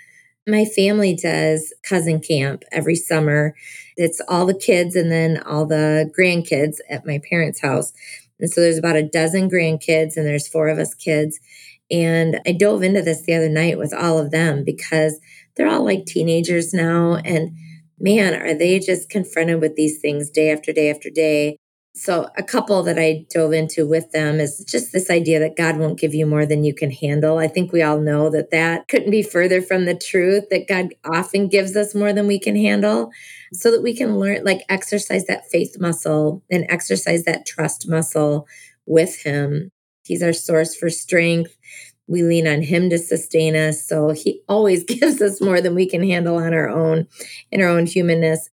my 0.47 0.65
family 0.65 1.15
does 1.15 1.75
cousin 1.83 2.21
camp 2.21 2.63
every 2.73 2.95
summer. 2.95 3.55
It's 3.99 4.19
all 4.29 4.47
the 4.47 4.59
kids 4.59 4.97
and 4.97 5.13
then 5.13 5.43
all 5.43 5.67
the 5.67 6.11
grandkids 6.19 6.77
at 6.89 7.05
my 7.05 7.21
parents' 7.29 7.61
house. 7.61 7.93
And 8.41 8.51
so 8.51 8.61
there's 8.61 8.79
about 8.79 8.97
a 8.97 9.03
dozen 9.09 9.51
grandkids 9.51 10.17
and 10.17 10.27
there's 10.27 10.49
four 10.49 10.69
of 10.69 10.79
us 10.79 10.95
kids. 10.95 11.41
And 11.91 12.41
I 12.47 12.53
dove 12.53 12.83
into 12.83 13.03
this 13.03 13.23
the 13.23 13.35
other 13.35 13.49
night 13.49 13.79
with 13.79 13.95
all 13.95 14.19
of 14.19 14.31
them 14.31 14.65
because 14.65 15.21
they're 15.57 15.69
all 15.69 15.85
like 15.85 16.07
teenagers 16.07 16.75
now. 16.75 17.17
And 17.17 17.57
man, 17.99 18.35
are 18.35 18.55
they 18.55 18.79
just 18.79 19.11
confronted 19.11 19.61
with 19.61 19.77
these 19.77 20.01
things 20.01 20.31
day 20.31 20.51
after 20.53 20.73
day 20.73 20.91
after 20.91 21.11
day. 21.11 21.58
So, 21.99 22.29
a 22.37 22.45
couple 22.45 22.85
that 22.85 22.97
I 22.97 23.27
dove 23.29 23.53
into 23.53 23.85
with 23.85 24.13
them 24.13 24.39
is 24.39 24.65
just 24.65 24.93
this 24.93 25.11
idea 25.11 25.41
that 25.41 25.57
God 25.57 25.79
won't 25.79 25.99
give 25.99 26.15
you 26.15 26.27
more 26.27 26.47
than 26.47 26.63
you 26.63 26.73
can 26.73 26.93
handle. 26.93 27.39
I 27.39 27.49
think 27.49 27.73
we 27.73 27.83
all 27.83 27.99
know 27.99 28.31
that 28.31 28.53
that 28.53 28.87
couldn't 28.87 29.11
be 29.11 29.25
further 29.25 29.61
from 29.61 29.85
the 29.85 29.97
truth, 29.97 30.45
that 30.51 30.69
God 30.69 30.95
often 31.05 31.49
gives 31.49 31.75
us 31.77 31.97
more 31.97 32.13
than 32.13 32.29
we 32.29 32.39
can 32.39 32.55
handle 32.55 33.11
so 33.53 33.73
that 33.73 33.83
we 33.83 33.97
can 33.97 34.17
learn, 34.17 34.45
like, 34.45 34.61
exercise 34.69 35.27
that 35.27 35.51
faith 35.51 35.77
muscle 35.81 36.45
and 36.49 36.67
exercise 36.69 37.25
that 37.25 37.47
trust 37.47 37.89
muscle 37.89 38.47
with 38.87 39.21
Him. 39.23 39.73
He's 40.05 40.23
our 40.23 40.33
source 40.33 40.77
for 40.77 40.91
strength. 40.91 41.57
We 42.07 42.23
lean 42.23 42.47
on 42.47 42.63
Him 42.63 42.91
to 42.91 42.99
sustain 42.99 43.57
us. 43.57 43.85
So, 43.85 44.11
He 44.11 44.43
always 44.49 44.85
gives 44.85 45.21
us 45.21 45.41
more 45.41 45.61
than 45.61 45.75
we 45.75 45.89
can 45.89 46.05
handle 46.05 46.37
on 46.37 46.55
our 46.55 46.69
own 46.69 47.09
in 47.51 47.61
our 47.61 47.69
own 47.69 47.87
humanness 47.87 48.51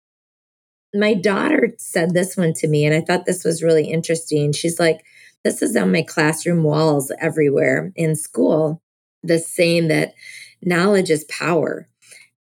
my 0.96 1.14
daughter 1.14 1.74
said 1.78 2.14
this 2.14 2.38
one 2.38 2.54
to 2.54 2.68
me, 2.68 2.86
and 2.86 2.96
I 2.96 3.02
thought 3.02 3.26
this 3.26 3.44
was 3.44 3.64
really 3.64 3.92
interesting. 3.92 4.54
She's 4.54 4.80
like, 4.80 5.04
This 5.44 5.62
is 5.62 5.76
on 5.76 5.92
my 5.92 6.02
classroom 6.02 6.64
walls 6.64 7.12
everywhere 7.20 7.92
in 7.96 8.16
school, 8.16 8.82
the 9.24 9.40
saying 9.40 9.88
that 9.90 10.14
knowledge 10.62 11.10
is 11.10 11.26
power. 11.26 11.88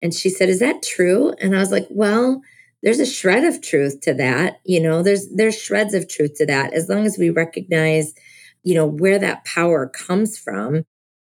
And 0.02 0.14
she 0.14 0.30
said, 0.30 0.48
Is 0.48 0.60
that 0.60 0.82
true? 0.82 1.34
And 1.40 1.56
I 1.56 1.60
was 1.60 1.72
like, 1.72 1.86
Well, 1.90 2.42
there's 2.82 3.00
a 3.00 3.06
shred 3.06 3.44
of 3.44 3.62
truth 3.62 4.00
to 4.02 4.14
that. 4.14 4.60
You 4.64 4.80
know, 4.80 5.02
there's 5.02 5.28
there's 5.30 5.60
shreds 5.60 5.94
of 5.94 6.08
truth 6.08 6.34
to 6.36 6.46
that 6.46 6.72
as 6.74 6.88
long 6.88 7.06
as 7.06 7.18
we 7.18 7.30
recognize, 7.30 8.14
you 8.62 8.74
know, 8.74 8.86
where 8.86 9.18
that 9.18 9.44
power 9.44 9.88
comes 9.88 10.38
from. 10.38 10.84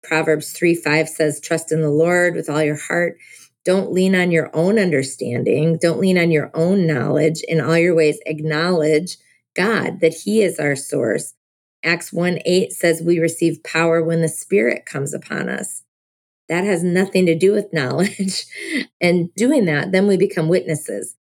Proverbs 0.03 0.53
3 0.53 0.75
5 0.75 1.09
says, 1.09 1.41
Trust 1.41 1.73
in 1.73 1.81
the 1.81 1.91
Lord 1.91 2.35
with 2.35 2.49
all 2.49 2.63
your 2.63 2.77
heart 2.77 3.19
don't 3.69 3.93
lean 3.93 4.15
on 4.15 4.31
your 4.31 4.51
own 4.55 4.79
understanding. 4.79 5.77
Don't 5.77 6.01
lean 6.01 6.17
on 6.17 6.31
your 6.31 6.51
own 6.55 6.87
knowledge. 6.87 7.43
In 7.47 7.61
all 7.61 7.77
your 7.77 7.95
ways, 7.95 8.19
acknowledge 8.25 9.19
God, 9.55 10.01
that 10.01 10.15
He 10.25 10.41
is 10.41 10.59
our 10.59 10.75
source. 10.75 11.35
Acts 11.85 12.11
1 12.11 12.39
8 12.47 12.73
says 12.73 13.03
we 13.03 13.19
receive 13.19 13.63
power 13.63 14.03
when 14.03 14.23
the 14.23 14.29
Spirit 14.29 14.87
comes 14.87 15.13
upon 15.13 15.51
us. 15.51 15.83
That 16.49 16.65
has 16.65 16.83
nothing 16.83 17.27
to 17.27 17.35
do 17.35 17.53
with 17.53 17.71
knowledge. 17.75 18.47
and 19.03 19.29
doing 19.35 19.67
that, 19.67 19.93
then 19.93 20.07
we 20.07 20.17
become 20.17 20.49
witnesses. 20.49 21.17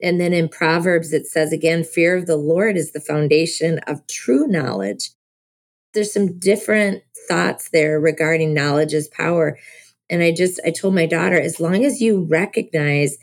And 0.00 0.20
then 0.20 0.32
in 0.32 0.48
Proverbs, 0.48 1.12
it 1.12 1.26
says 1.26 1.52
again, 1.52 1.82
fear 1.82 2.16
of 2.16 2.26
the 2.26 2.36
Lord 2.36 2.76
is 2.76 2.92
the 2.92 3.00
foundation 3.00 3.80
of 3.88 4.06
true 4.06 4.46
knowledge. 4.46 5.10
There's 5.92 6.12
some 6.12 6.38
different 6.38 7.02
thoughts 7.26 7.70
there 7.70 7.98
regarding 7.98 8.54
knowledge 8.54 8.94
as 8.94 9.08
power. 9.08 9.58
And 10.10 10.22
I 10.22 10.32
just, 10.32 10.60
I 10.66 10.70
told 10.70 10.94
my 10.94 11.06
daughter, 11.06 11.40
as 11.40 11.60
long 11.60 11.84
as 11.84 12.00
you 12.00 12.24
recognize 12.24 13.16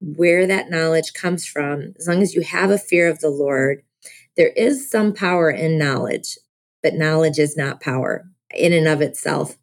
where 0.00 0.46
that 0.46 0.70
knowledge 0.70 1.12
comes 1.12 1.46
from, 1.46 1.92
as 1.98 2.08
long 2.08 2.22
as 2.22 2.34
you 2.34 2.40
have 2.40 2.70
a 2.70 2.78
fear 2.78 3.08
of 3.08 3.20
the 3.20 3.28
Lord, 3.28 3.82
there 4.36 4.48
is 4.56 4.90
some 4.90 5.12
power 5.12 5.50
in 5.50 5.78
knowledge, 5.78 6.38
but 6.82 6.94
knowledge 6.94 7.38
is 7.38 7.56
not 7.56 7.80
power 7.80 8.24
in 8.54 8.72
and 8.72 8.88
of 8.88 9.02
itself. 9.02 9.58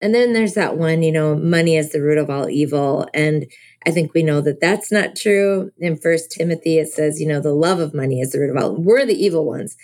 And 0.00 0.14
then 0.14 0.32
there's 0.32 0.54
that 0.54 0.76
one, 0.76 1.02
you 1.02 1.12
know, 1.12 1.36
money 1.36 1.76
is 1.76 1.92
the 1.92 2.02
root 2.02 2.18
of 2.18 2.28
all 2.28 2.50
evil. 2.50 3.08
And 3.14 3.46
I 3.86 3.90
think 3.90 4.12
we 4.12 4.22
know 4.22 4.40
that 4.40 4.60
that's 4.60 4.90
not 4.90 5.16
true. 5.16 5.70
In 5.78 5.96
First 5.96 6.32
Timothy, 6.32 6.78
it 6.78 6.88
says, 6.88 7.20
you 7.20 7.28
know, 7.28 7.40
the 7.40 7.54
love 7.54 7.78
of 7.78 7.94
money 7.94 8.20
is 8.20 8.32
the 8.32 8.40
root 8.40 8.50
of 8.50 8.62
all. 8.62 8.74
We're 8.74 9.06
the 9.06 9.14
evil 9.14 9.46
ones. 9.46 9.76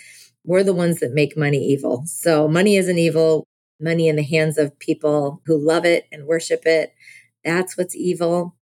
We're 0.43 0.63
the 0.63 0.73
ones 0.73 0.99
that 0.99 1.13
make 1.13 1.37
money 1.37 1.59
evil. 1.59 2.03
So 2.05 2.47
money 2.47 2.75
isn't 2.75 2.97
evil 2.97 3.47
money 3.81 4.07
in 4.07 4.15
the 4.15 4.23
hands 4.23 4.57
of 4.57 4.77
people 4.79 5.41
who 5.45 5.57
love 5.57 5.85
it 5.85 6.07
and 6.11 6.25
worship 6.25 6.65
it. 6.65 6.93
That's 7.43 7.77
what's 7.77 7.95
evil. 7.95 8.55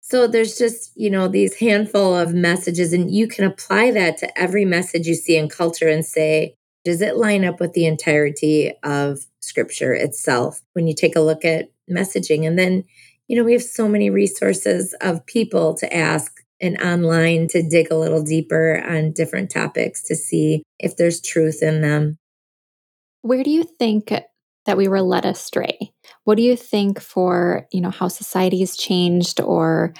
So 0.00 0.26
there's 0.26 0.56
just, 0.56 0.92
you 0.94 1.10
know, 1.10 1.28
these 1.28 1.56
handful 1.56 2.16
of 2.16 2.32
messages, 2.32 2.94
and 2.94 3.10
you 3.12 3.28
can 3.28 3.44
apply 3.44 3.90
that 3.90 4.16
to 4.18 4.38
every 4.38 4.64
message 4.64 5.06
you 5.06 5.14
see 5.14 5.36
in 5.36 5.50
culture 5.50 5.88
and 5.88 6.04
say, 6.04 6.54
does 6.84 7.02
it 7.02 7.16
line 7.16 7.44
up 7.44 7.60
with 7.60 7.74
the 7.74 7.84
entirety 7.84 8.72
of 8.82 9.26
scripture 9.42 9.92
itself 9.92 10.62
when 10.72 10.86
you 10.86 10.94
take 10.94 11.16
a 11.16 11.20
look 11.20 11.44
at 11.44 11.70
messaging? 11.90 12.46
And 12.46 12.58
then, 12.58 12.84
you 13.26 13.36
know, 13.36 13.44
we 13.44 13.52
have 13.52 13.62
so 13.62 13.86
many 13.86 14.08
resources 14.08 14.94
of 15.02 15.26
people 15.26 15.74
to 15.74 15.94
ask 15.94 16.32
and 16.60 16.80
online 16.80 17.46
to 17.48 17.62
dig 17.68 17.90
a 17.90 17.96
little 17.96 18.22
deeper 18.22 18.82
on 18.88 19.12
different 19.12 19.50
topics 19.50 20.02
to 20.04 20.16
see 20.16 20.62
if 20.78 20.96
there's 20.96 21.20
truth 21.20 21.62
in 21.62 21.82
them. 21.82 22.16
Where 23.22 23.42
do 23.42 23.50
you 23.50 23.64
think 23.64 24.12
that 24.66 24.76
we 24.76 24.88
were 24.88 25.02
led 25.02 25.24
astray? 25.24 25.92
What 26.24 26.36
do 26.36 26.42
you 26.42 26.56
think 26.56 27.00
for, 27.00 27.66
you 27.72 27.80
know, 27.80 27.90
how 27.90 28.08
society's 28.08 28.76
changed 28.76 29.40
or 29.40 29.94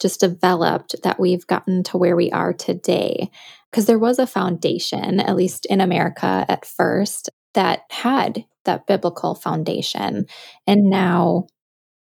just 0.00 0.20
developed 0.20 0.96
that 1.02 1.20
we've 1.20 1.46
gotten 1.46 1.82
to 1.84 1.98
where 1.98 2.16
we 2.16 2.30
are 2.32 2.52
today? 2.52 3.30
Because 3.70 3.86
there 3.86 3.98
was 3.98 4.18
a 4.18 4.26
foundation, 4.26 5.20
at 5.20 5.36
least 5.36 5.66
in 5.66 5.80
America 5.80 6.46
at 6.48 6.64
first, 6.64 7.28
that 7.54 7.82
had 7.90 8.44
that 8.64 8.86
biblical 8.86 9.34
foundation. 9.34 10.26
And 10.66 10.84
now 10.84 11.46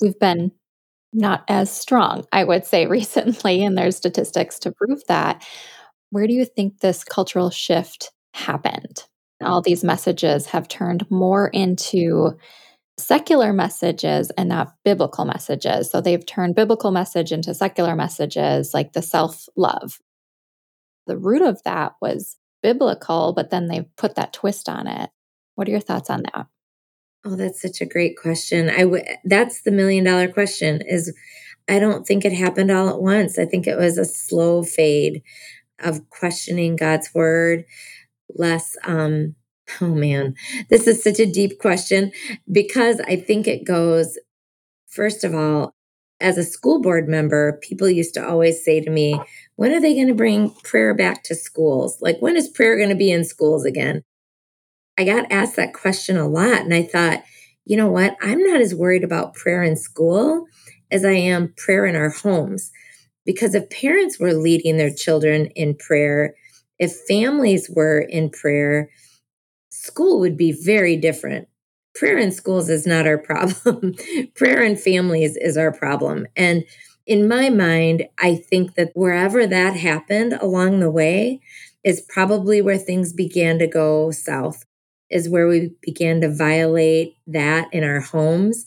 we've 0.00 0.18
been 0.18 0.52
not 1.12 1.44
as 1.48 1.70
strong, 1.70 2.24
I 2.32 2.44
would 2.44 2.66
say, 2.66 2.86
recently. 2.88 3.64
And 3.64 3.76
there's 3.76 3.96
statistics 3.96 4.58
to 4.60 4.72
prove 4.72 5.02
that. 5.08 5.46
Where 6.10 6.26
do 6.26 6.32
you 6.32 6.44
think 6.44 6.80
this 6.80 7.04
cultural 7.04 7.50
shift 7.50 8.10
happened? 8.34 9.04
All 9.42 9.62
these 9.62 9.84
messages 9.84 10.46
have 10.46 10.68
turned 10.68 11.08
more 11.10 11.48
into 11.48 12.36
secular 12.98 13.52
messages 13.52 14.30
and 14.32 14.48
not 14.48 14.74
biblical 14.84 15.24
messages. 15.24 15.90
So 15.90 16.00
they've 16.00 16.24
turned 16.26 16.56
biblical 16.56 16.90
message 16.90 17.30
into 17.32 17.54
secular 17.54 17.94
messages 17.94 18.74
like 18.74 18.92
the 18.92 19.02
self 19.02 19.46
love. 19.56 19.98
The 21.06 21.16
root 21.16 21.42
of 21.42 21.62
that 21.62 21.92
was 22.02 22.36
biblical, 22.62 23.32
but 23.34 23.50
then 23.50 23.68
they've 23.68 23.96
put 23.96 24.16
that 24.16 24.32
twist 24.32 24.68
on 24.68 24.86
it. 24.86 25.10
What 25.54 25.68
are 25.68 25.70
your 25.70 25.80
thoughts 25.80 26.10
on 26.10 26.22
that? 26.22 26.46
Oh, 27.24 27.36
that's 27.36 27.62
such 27.62 27.80
a 27.80 27.86
great 27.86 28.16
question. 28.16 28.68
I 28.68 28.80
w- 28.80 29.04
that's 29.24 29.62
the 29.62 29.70
million 29.70 30.04
dollar 30.04 30.28
question 30.28 30.82
is 30.86 31.14
I 31.68 31.78
don't 31.78 32.06
think 32.06 32.24
it 32.24 32.32
happened 32.32 32.70
all 32.70 32.88
at 32.88 33.00
once. 33.02 33.38
I 33.38 33.44
think 33.44 33.66
it 33.66 33.76
was 33.76 33.98
a 33.98 34.04
slow 34.04 34.62
fade 34.62 35.22
of 35.80 36.08
questioning 36.10 36.76
God's 36.76 37.10
word, 37.14 37.64
less 38.34 38.76
um 38.84 39.34
oh 39.80 39.94
man, 39.94 40.34
this 40.70 40.86
is 40.86 41.02
such 41.02 41.20
a 41.20 41.30
deep 41.30 41.58
question 41.58 42.12
because 42.50 43.00
I 43.00 43.16
think 43.16 43.46
it 43.46 43.64
goes 43.64 44.18
first 44.86 45.24
of 45.24 45.34
all 45.34 45.74
as 46.20 46.36
a 46.36 46.44
school 46.44 46.80
board 46.80 47.08
member, 47.08 47.60
people 47.62 47.88
used 47.88 48.14
to 48.14 48.26
always 48.26 48.64
say 48.64 48.80
to 48.80 48.90
me, 48.90 49.20
when 49.56 49.72
are 49.72 49.80
they 49.80 49.94
going 49.94 50.08
to 50.08 50.14
bring 50.14 50.50
prayer 50.64 50.94
back 50.94 51.22
to 51.24 51.34
schools? 51.34 51.98
Like 52.00 52.16
when 52.20 52.36
is 52.36 52.48
prayer 52.48 52.76
going 52.76 52.88
to 52.88 52.96
be 52.96 53.10
in 53.10 53.24
schools 53.24 53.64
again? 53.64 54.02
I 54.98 55.04
got 55.04 55.30
asked 55.30 55.56
that 55.56 55.74
question 55.74 56.16
a 56.16 56.26
lot 56.26 56.62
and 56.62 56.74
I 56.74 56.82
thought, 56.82 57.22
you 57.64 57.76
know 57.76 57.90
what? 57.90 58.16
I'm 58.20 58.42
not 58.42 58.60
as 58.60 58.74
worried 58.74 59.04
about 59.04 59.34
prayer 59.34 59.62
in 59.62 59.76
school 59.76 60.46
as 60.90 61.04
I 61.04 61.12
am 61.12 61.54
prayer 61.56 61.86
in 61.86 61.94
our 61.94 62.10
homes. 62.10 62.72
Because 63.24 63.54
if 63.54 63.70
parents 63.70 64.18
were 64.18 64.32
leading 64.32 64.76
their 64.76 64.92
children 64.92 65.46
in 65.54 65.76
prayer, 65.76 66.34
if 66.78 66.92
families 67.08 67.70
were 67.74 68.00
in 68.00 68.30
prayer, 68.30 68.90
school 69.70 70.20
would 70.20 70.36
be 70.36 70.52
very 70.52 70.96
different. 70.96 71.48
Prayer 71.94 72.18
in 72.18 72.30
schools 72.30 72.68
is 72.68 72.86
not 72.86 73.06
our 73.06 73.18
problem. 73.30 73.94
prayer 74.34 74.62
in 74.62 74.76
families 74.76 75.36
is 75.36 75.56
our 75.56 75.72
problem. 75.72 76.26
And 76.36 76.64
in 77.06 77.26
my 77.26 77.48
mind, 77.48 78.06
I 78.18 78.36
think 78.36 78.74
that 78.74 78.92
wherever 78.94 79.46
that 79.46 79.74
happened 79.76 80.34
along 80.34 80.80
the 80.80 80.90
way 80.90 81.40
is 81.82 82.02
probably 82.02 82.60
where 82.60 82.78
things 82.78 83.12
began 83.12 83.58
to 83.58 83.66
go 83.66 84.10
south 84.10 84.64
is 85.10 85.28
where 85.28 85.48
we 85.48 85.70
began 85.80 86.20
to 86.20 86.32
violate 86.32 87.16
that 87.26 87.68
in 87.72 87.82
our 87.82 88.00
homes 88.00 88.66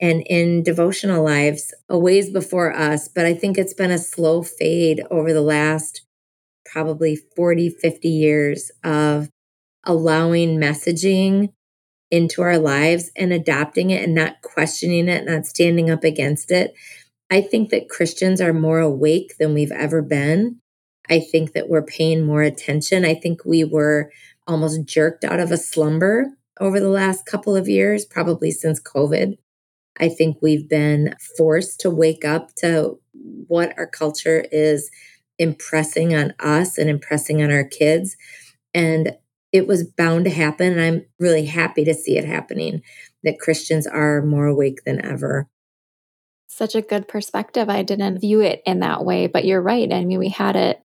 and 0.00 0.22
in 0.26 0.62
devotional 0.62 1.24
lives 1.24 1.72
a 1.88 1.98
ways 1.98 2.30
before 2.30 2.74
us. 2.74 3.08
But 3.08 3.26
I 3.26 3.34
think 3.34 3.56
it's 3.56 3.74
been 3.74 3.90
a 3.90 3.98
slow 3.98 4.42
fade 4.42 5.02
over 5.10 5.32
the 5.32 5.40
last 5.40 6.02
probably 6.70 7.16
40, 7.16 7.70
50 7.70 8.08
years 8.08 8.70
of 8.84 9.28
allowing 9.84 10.58
messaging 10.58 11.52
into 12.10 12.42
our 12.42 12.58
lives 12.58 13.10
and 13.16 13.32
adopting 13.32 13.90
it 13.90 14.02
and 14.02 14.14
not 14.14 14.40
questioning 14.42 15.08
it, 15.08 15.24
not 15.24 15.46
standing 15.46 15.90
up 15.90 16.04
against 16.04 16.50
it. 16.50 16.74
I 17.30 17.40
think 17.40 17.70
that 17.70 17.88
Christians 17.88 18.40
are 18.40 18.54
more 18.54 18.80
awake 18.80 19.34
than 19.38 19.52
we've 19.52 19.72
ever 19.72 20.00
been. 20.00 20.60
I 21.10 21.20
think 21.20 21.52
that 21.52 21.68
we're 21.68 21.82
paying 21.82 22.24
more 22.24 22.42
attention. 22.42 23.04
I 23.04 23.14
think 23.14 23.44
we 23.44 23.64
were 23.64 24.10
almost 24.46 24.84
jerked 24.84 25.24
out 25.24 25.40
of 25.40 25.50
a 25.50 25.56
slumber 25.56 26.28
over 26.60 26.80
the 26.80 26.88
last 26.88 27.26
couple 27.26 27.54
of 27.54 27.68
years, 27.68 28.04
probably 28.04 28.50
since 28.50 28.80
COVID. 28.80 29.36
I 30.00 30.08
think 30.08 30.38
we've 30.40 30.68
been 30.68 31.14
forced 31.36 31.80
to 31.80 31.90
wake 31.90 32.24
up 32.24 32.54
to 32.56 32.98
what 33.12 33.74
our 33.76 33.86
culture 33.86 34.44
is 34.50 34.90
impressing 35.38 36.14
on 36.14 36.34
us 36.40 36.78
and 36.78 36.90
impressing 36.90 37.42
on 37.42 37.50
our 37.50 37.64
kids. 37.64 38.16
And 38.74 39.16
it 39.52 39.66
was 39.66 39.84
bound 39.84 40.24
to 40.24 40.30
happen. 40.30 40.72
And 40.72 40.80
I'm 40.80 41.06
really 41.18 41.46
happy 41.46 41.84
to 41.84 41.94
see 41.94 42.18
it 42.18 42.24
happening 42.24 42.82
that 43.24 43.40
Christians 43.40 43.86
are 43.86 44.22
more 44.22 44.46
awake 44.46 44.84
than 44.84 45.04
ever. 45.04 45.48
Such 46.48 46.74
a 46.74 46.82
good 46.82 47.08
perspective. 47.08 47.68
I 47.68 47.82
didn't 47.82 48.20
view 48.20 48.40
it 48.40 48.62
in 48.66 48.80
that 48.80 49.04
way, 49.04 49.26
but 49.26 49.44
you're 49.44 49.62
right. 49.62 49.92
I 49.92 50.04
mean, 50.04 50.18
we 50.18 50.28
had 50.28 50.56
it 50.56 50.82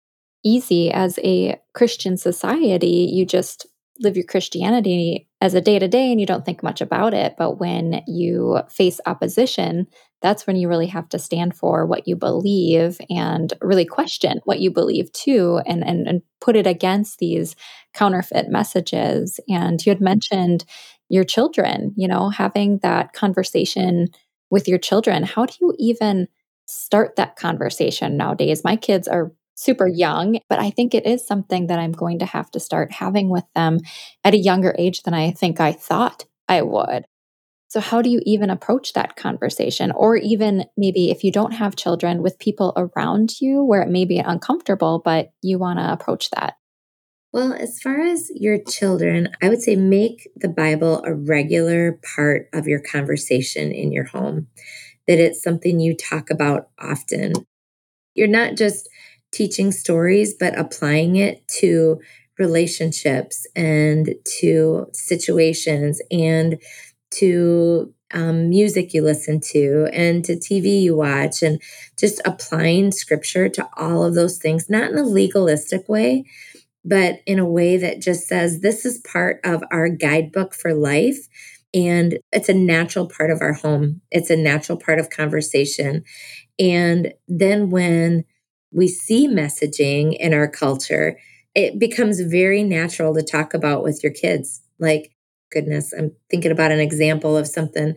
easy 0.43 0.91
as 0.91 1.19
a 1.23 1.59
Christian 1.73 2.15
society. 2.17 3.09
You 3.11 3.25
just 3.25 3.67
live 3.99 4.15
your 4.15 4.25
Christianity 4.25 5.27
as 5.41 5.53
a 5.53 5.61
day 5.61 5.79
to 5.79 5.87
day 5.87 6.11
and 6.11 6.19
you 6.19 6.25
don't 6.27 6.45
think 6.45 6.63
much 6.63 6.81
about 6.81 7.13
it. 7.13 7.35
But 7.37 7.59
when 7.59 8.03
you 8.07 8.59
face 8.69 8.99
opposition, 9.05 9.87
that's 10.21 10.47
when 10.47 10.55
you 10.55 10.67
really 10.67 10.87
have 10.87 11.07
to 11.09 11.19
stand 11.19 11.55
for 11.55 11.85
what 11.85 12.07
you 12.07 12.15
believe 12.15 12.99
and 13.09 13.53
really 13.61 13.85
question 13.85 14.39
what 14.45 14.59
you 14.59 14.71
believe 14.71 15.11
too 15.11 15.61
and, 15.65 15.85
and, 15.85 16.07
and 16.07 16.21
put 16.41 16.55
it 16.55 16.65
against 16.65 17.19
these 17.19 17.55
counterfeit 17.93 18.49
messages. 18.49 19.39
And 19.47 19.83
you 19.85 19.91
had 19.91 20.01
mentioned 20.01 20.65
your 21.09 21.23
children, 21.23 21.93
you 21.95 22.07
know, 22.07 22.29
having 22.29 22.79
that 22.79 23.13
conversation 23.13 24.07
with 24.49 24.67
your 24.67 24.79
children. 24.79 25.23
How 25.23 25.45
do 25.45 25.53
you 25.61 25.73
even 25.77 26.27
start 26.65 27.15
that 27.15 27.35
conversation 27.35 28.17
nowadays? 28.17 28.63
My 28.63 28.75
kids 28.75 29.07
are 29.07 29.31
super 29.55 29.87
young, 29.87 30.39
but 30.49 30.59
I 30.59 30.69
think 30.69 30.93
it 30.93 31.05
is 31.05 31.25
something 31.25 31.67
that 31.67 31.79
I'm 31.79 31.91
going 31.91 32.19
to 32.19 32.25
have 32.25 32.51
to 32.51 32.59
start 32.59 32.91
having 32.91 33.29
with 33.29 33.45
them 33.55 33.79
at 34.23 34.33
a 34.33 34.37
younger 34.37 34.75
age 34.77 35.03
than 35.03 35.13
I 35.13 35.31
think 35.31 35.59
I 35.59 35.71
thought 35.71 36.25
I 36.47 36.61
would. 36.61 37.05
So, 37.69 37.79
how 37.81 38.01
do 38.01 38.09
you 38.09 38.21
even 38.25 38.49
approach 38.49 38.93
that 38.93 39.15
conversation? 39.15 39.91
Or 39.91 40.15
even 40.15 40.65
maybe 40.77 41.11
if 41.11 41.23
you 41.23 41.31
don't 41.31 41.51
have 41.51 41.75
children 41.75 42.21
with 42.23 42.39
people 42.39 42.73
around 42.77 43.41
you 43.41 43.63
where 43.63 43.81
it 43.81 43.89
may 43.89 44.05
be 44.05 44.19
uncomfortable, 44.19 45.01
but 45.03 45.31
you 45.41 45.59
want 45.59 45.79
to 45.79 45.91
approach 45.91 46.29
that? 46.31 46.55
Well, 47.33 47.53
as 47.53 47.79
far 47.81 48.01
as 48.01 48.31
your 48.33 48.57
children, 48.57 49.29
I 49.41 49.49
would 49.49 49.61
say 49.61 49.75
make 49.75 50.29
the 50.37 50.47
Bible 50.47 51.03
a 51.05 51.13
regular 51.13 51.99
part 52.15 52.47
of 52.53 52.67
your 52.67 52.79
conversation 52.79 53.71
in 53.71 53.91
your 53.91 54.05
home, 54.05 54.47
that 55.07 55.19
it's 55.19 55.43
something 55.43 55.79
you 55.79 55.95
talk 55.95 56.29
about 56.29 56.69
often. 56.79 57.33
You're 58.15 58.27
not 58.27 58.55
just 58.55 58.89
teaching 59.33 59.73
stories, 59.73 60.33
but 60.39 60.57
applying 60.57 61.17
it 61.17 61.45
to 61.59 61.99
relationships 62.39 63.45
and 63.55 64.15
to 64.39 64.87
situations 64.93 66.01
and 66.11 66.57
to 67.11 67.93
um, 68.13 68.49
music 68.49 68.93
you 68.93 69.01
listen 69.01 69.41
to 69.41 69.89
and 69.91 70.23
to 70.25 70.33
TV 70.33 70.81
you 70.81 70.95
watch, 70.95 71.43
and 71.43 71.61
just 71.97 72.21
applying 72.25 72.91
scripture 72.91 73.49
to 73.49 73.67
all 73.77 74.03
of 74.03 74.15
those 74.15 74.37
things, 74.37 74.69
not 74.69 74.91
in 74.91 74.97
a 74.97 75.03
legalistic 75.03 75.87
way, 75.89 76.25
but 76.85 77.19
in 77.25 77.39
a 77.39 77.49
way 77.49 77.77
that 77.77 78.01
just 78.01 78.27
says 78.27 78.61
this 78.61 78.85
is 78.85 78.99
part 78.99 79.39
of 79.43 79.63
our 79.71 79.89
guidebook 79.89 80.53
for 80.53 80.73
life. 80.73 81.27
And 81.73 82.19
it's 82.31 82.49
a 82.49 82.53
natural 82.53 83.07
part 83.07 83.29
of 83.29 83.41
our 83.41 83.53
home, 83.53 84.01
it's 84.11 84.29
a 84.29 84.37
natural 84.37 84.77
part 84.77 84.99
of 84.99 85.09
conversation. 85.09 86.03
And 86.57 87.13
then 87.27 87.69
when 87.69 88.23
we 88.71 88.87
see 88.87 89.27
messaging 89.27 90.15
in 90.17 90.33
our 90.33 90.47
culture, 90.47 91.19
it 91.55 91.79
becomes 91.79 92.21
very 92.21 92.63
natural 92.63 93.13
to 93.15 93.21
talk 93.21 93.53
about 93.53 93.83
with 93.83 94.01
your 94.03 94.13
kids. 94.13 94.61
Like, 94.79 95.11
goodness, 95.51 95.93
I'm 95.93 96.11
thinking 96.29 96.51
about 96.51 96.71
an 96.71 96.79
example 96.79 97.37
of 97.37 97.47
something 97.47 97.95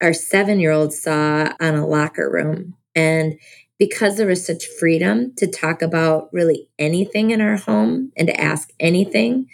our 0.00 0.12
seven 0.12 0.58
year 0.58 0.72
old 0.72 0.92
saw 0.92 1.52
on 1.60 1.74
a 1.74 1.86
locker 1.86 2.30
room. 2.30 2.74
And 2.94 3.38
because 3.78 4.16
there 4.16 4.26
was 4.26 4.44
such 4.44 4.66
freedom 4.66 5.32
to 5.36 5.46
talk 5.46 5.80
about 5.80 6.28
really 6.32 6.68
anything 6.78 7.30
in 7.30 7.40
our 7.40 7.56
home 7.56 8.12
and 8.16 8.28
to 8.28 8.40
ask 8.40 8.70
anything, 8.80 9.46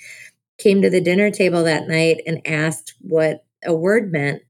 came 0.59 0.83
to 0.83 0.91
the 0.91 1.01
dinner 1.01 1.31
table 1.31 1.65
that 1.65 1.89
night 1.89 2.21
and 2.27 2.47
asked 2.47 2.95
what 3.01 3.45
a 3.65 3.75
word 3.75 4.11
meant 4.13 4.43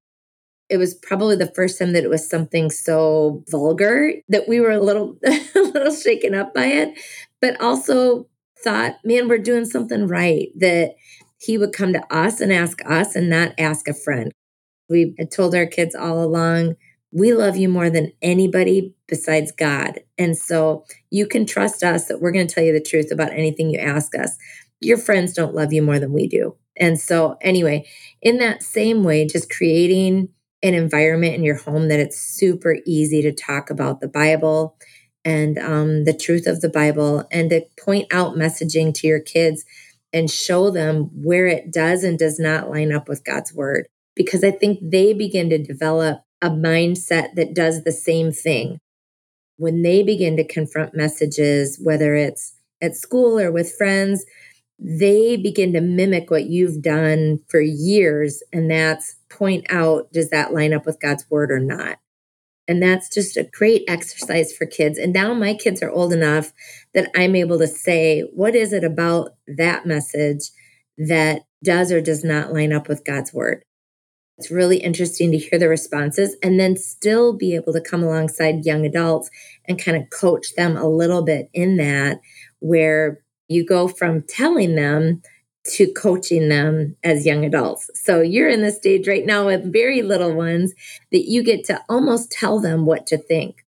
it 0.68 0.77
was 0.77 0.94
probably 0.94 1.37
the 1.37 1.53
first 1.55 1.79
time 1.79 1.92
that 1.92 2.05
it 2.05 2.11
was 2.11 2.29
something 2.29 2.70
so 2.70 3.42
vulgar 3.48 4.12
that 4.29 4.48
we 4.48 4.61
were 4.61 4.70
a 4.70 4.81
little 4.81 5.16
a 5.27 5.61
little 5.61 5.94
shaken 5.94 6.35
up 6.35 6.53
by 6.55 6.66
it 6.66 6.98
but 7.40 7.61
also 7.61 8.27
thought 8.62 8.96
man 9.05 9.29
we're 9.29 9.38
doing 9.38 9.64
something 9.64 10.07
right 10.07 10.48
that 10.57 10.94
he 11.38 11.57
would 11.57 11.72
come 11.72 11.92
to 11.92 12.14
us 12.14 12.40
and 12.40 12.53
ask 12.53 12.79
us 12.85 13.16
and 13.16 13.31
not 13.31 13.55
ask 13.59 13.88
a 13.88 13.94
friend. 13.94 14.33
We 14.88 15.14
had 15.18 15.31
told 15.31 15.55
our 15.55 15.66
kids 15.66 15.94
all 15.94 16.22
along 16.22 16.77
we 17.12 17.33
love 17.33 17.57
you 17.57 17.68
more 17.68 17.90
than 17.90 18.12
anybody 18.20 18.94
besides 19.07 19.53
god. 19.53 20.01
And 20.18 20.37
so 20.37 20.85
you 21.11 21.27
can 21.27 21.46
trust 21.46 21.83
us 21.83 22.07
that 22.07 22.20
we're 22.20 22.33
going 22.33 22.46
to 22.46 22.55
tell 22.55 22.64
you 22.64 22.72
the 22.72 22.81
truth 22.81 23.11
about 23.11 23.33
anything 23.33 23.70
you 23.70 23.79
ask 23.79 24.14
us. 24.14 24.37
Your 24.81 24.98
friends 24.98 25.33
don't 25.33 25.55
love 25.55 25.72
you 25.72 25.83
more 25.83 25.98
than 25.98 26.12
we 26.12 26.29
do. 26.29 26.57
And 26.77 27.01
so 27.01 27.37
anyway 27.40 27.87
in 28.20 28.38
that 28.38 28.62
same 28.62 29.05
way 29.05 29.27
just 29.27 29.51
creating 29.51 30.29
an 30.62 30.74
environment 30.74 31.35
in 31.35 31.44
your 31.44 31.57
home 31.57 31.88
that 31.88 32.01
it's 32.01 32.20
super 32.20 32.77
easy 32.85 33.22
to 33.22 33.33
talk 33.33 33.70
about 33.70 34.01
the 34.01 34.09
Bible 34.09 34.77
and 35.24 35.59
um, 35.59 36.05
the 36.05 36.16
truth 36.16 36.46
of 36.46 36.61
the 36.61 36.68
Bible 36.68 37.24
and 37.31 37.51
to 37.51 37.62
point 37.83 38.12
out 38.12 38.37
messaging 38.37 38.92
to 38.94 39.07
your 39.07 39.20
kids 39.20 39.64
and 40.12 40.30
show 40.30 40.70
them 40.70 41.10
where 41.14 41.46
it 41.46 41.72
does 41.72 42.04
and 42.04 42.18
does 42.18 42.38
not 42.38 42.70
line 42.70 42.92
up 42.92 43.08
with 43.08 43.24
God's 43.24 43.52
word. 43.52 43.86
Because 44.14 44.42
I 44.42 44.50
think 44.50 44.78
they 44.82 45.12
begin 45.12 45.50
to 45.50 45.58
develop 45.58 46.22
a 46.42 46.50
mindset 46.50 47.34
that 47.34 47.54
does 47.54 47.84
the 47.84 47.92
same 47.92 48.32
thing. 48.32 48.78
When 49.56 49.82
they 49.82 50.02
begin 50.02 50.36
to 50.36 50.46
confront 50.46 50.94
messages, 50.94 51.78
whether 51.82 52.14
it's 52.14 52.54
at 52.80 52.96
school 52.96 53.38
or 53.38 53.50
with 53.50 53.74
friends, 53.74 54.24
they 54.78 55.36
begin 55.36 55.72
to 55.72 55.80
mimic 55.80 56.30
what 56.30 56.44
you've 56.44 56.80
done 56.80 57.40
for 57.48 57.60
years. 57.60 58.42
And 58.52 58.70
that's 58.70 59.16
point 59.28 59.66
out, 59.70 60.12
does 60.12 60.30
that 60.30 60.52
line 60.52 60.72
up 60.72 60.86
with 60.86 61.00
God's 61.00 61.28
word 61.28 61.50
or 61.50 61.58
not? 61.58 61.98
And 62.68 62.83
that's 62.83 63.09
just 63.09 63.37
a 63.38 63.48
great 63.50 63.83
exercise 63.88 64.52
for 64.52 64.66
kids. 64.66 64.98
And 64.98 65.12
now 65.12 65.33
my 65.33 65.54
kids 65.54 65.83
are 65.83 65.90
old 65.90 66.12
enough 66.12 66.52
that 66.92 67.11
I'm 67.16 67.35
able 67.35 67.59
to 67.59 67.66
say, 67.66 68.20
what 68.35 68.54
is 68.54 68.74
it 68.74 68.85
about 68.85 69.31
that 69.48 69.87
message 69.87 70.50
that 70.98 71.42
does 71.64 71.90
or 71.90 72.02
does 72.02 72.22
not 72.22 72.52
line 72.52 72.72
up 72.72 72.87
with 72.87 73.07
God's 73.07 73.33
word? 73.33 73.64
It's 74.37 74.50
really 74.50 74.76
interesting 74.76 75.33
to 75.33 75.38
hear 75.38 75.59
the 75.59 75.68
responses 75.68 76.37
and 76.44 76.61
then 76.61 76.76
still 76.76 77.33
be 77.33 77.57
able 77.57 77.72
to 77.72 77.81
come 77.81 78.04
alongside 78.04 78.66
young 78.66 78.87
adults 78.87 79.31
and 79.66 79.83
kind 79.83 79.96
of 79.96 80.11
coach 80.11 80.54
them 80.54 80.76
a 80.76 80.87
little 80.87 81.22
bit 81.22 81.50
in 81.52 81.76
that, 81.78 82.20
where 82.61 83.20
you 83.48 83.64
go 83.66 83.88
from 83.88 84.22
telling 84.22 84.76
them 84.76 85.22
to 85.74 85.92
coaching 85.92 86.48
them 86.48 86.96
as 87.04 87.26
young 87.26 87.44
adults. 87.44 87.90
So 87.94 88.20
you're 88.20 88.48
in 88.48 88.62
the 88.62 88.70
stage 88.70 89.07
right 89.07 89.24
now 89.24 89.46
with 89.46 89.72
very 89.72 90.02
little 90.02 90.35
ones 90.35 90.74
that 91.12 91.28
you 91.28 91.42
get 91.42 91.64
to 91.64 91.83
almost 91.88 92.31
tell 92.31 92.61
them 92.61 92.87
what 92.87 93.07
to 93.09 93.18
think. 93.18 93.64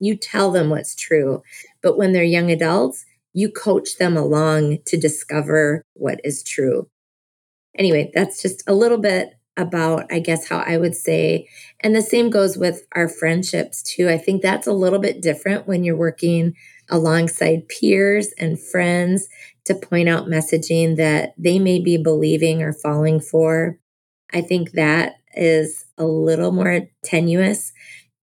You 0.00 0.16
tell 0.16 0.50
them 0.50 0.70
what's 0.70 0.94
true. 0.94 1.42
But 1.82 1.96
when 1.96 2.12
they're 2.12 2.24
young 2.24 2.50
adults, 2.50 3.04
you 3.32 3.50
coach 3.50 3.96
them 3.98 4.16
along 4.16 4.78
to 4.86 4.96
discover 4.96 5.84
what 5.94 6.20
is 6.24 6.42
true. 6.42 6.88
Anyway, 7.78 8.10
that's 8.14 8.42
just 8.42 8.62
a 8.66 8.74
little 8.74 8.98
bit 8.98 9.34
about, 9.56 10.10
I 10.10 10.18
guess, 10.18 10.48
how 10.48 10.58
I 10.58 10.76
would 10.76 10.94
say. 10.94 11.48
And 11.80 11.94
the 11.94 12.02
same 12.02 12.30
goes 12.30 12.56
with 12.56 12.86
our 12.92 13.08
friendships, 13.08 13.82
too. 13.82 14.08
I 14.08 14.18
think 14.18 14.42
that's 14.42 14.66
a 14.66 14.72
little 14.72 14.98
bit 14.98 15.20
different 15.20 15.66
when 15.66 15.84
you're 15.84 15.96
working 15.96 16.54
alongside 16.90 17.68
peers 17.68 18.28
and 18.38 18.60
friends 18.60 19.28
to 19.64 19.74
point 19.74 20.08
out 20.08 20.26
messaging 20.26 20.96
that 20.96 21.34
they 21.38 21.58
may 21.58 21.80
be 21.80 21.96
believing 21.96 22.62
or 22.62 22.72
falling 22.72 23.20
for. 23.20 23.78
I 24.32 24.40
think 24.40 24.72
that 24.72 25.14
is 25.34 25.84
a 25.98 26.04
little 26.04 26.52
more 26.52 26.82
tenuous 27.04 27.72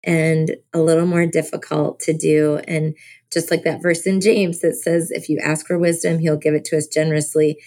and 0.03 0.55
a 0.73 0.79
little 0.79 1.05
more 1.05 1.25
difficult 1.25 1.99
to 2.01 2.13
do. 2.13 2.59
And 2.67 2.95
just 3.31 3.49
like 3.51 3.63
that 3.63 3.81
verse 3.81 4.05
in 4.05 4.21
James 4.21 4.59
that 4.59 4.75
says, 4.75 5.11
if 5.11 5.29
you 5.29 5.39
ask 5.43 5.65
for 5.65 5.77
wisdom, 5.77 6.19
he'll 6.19 6.37
give 6.37 6.53
it 6.53 6.63
to 6.65 6.77
us 6.77 6.87
generously, 6.87 7.57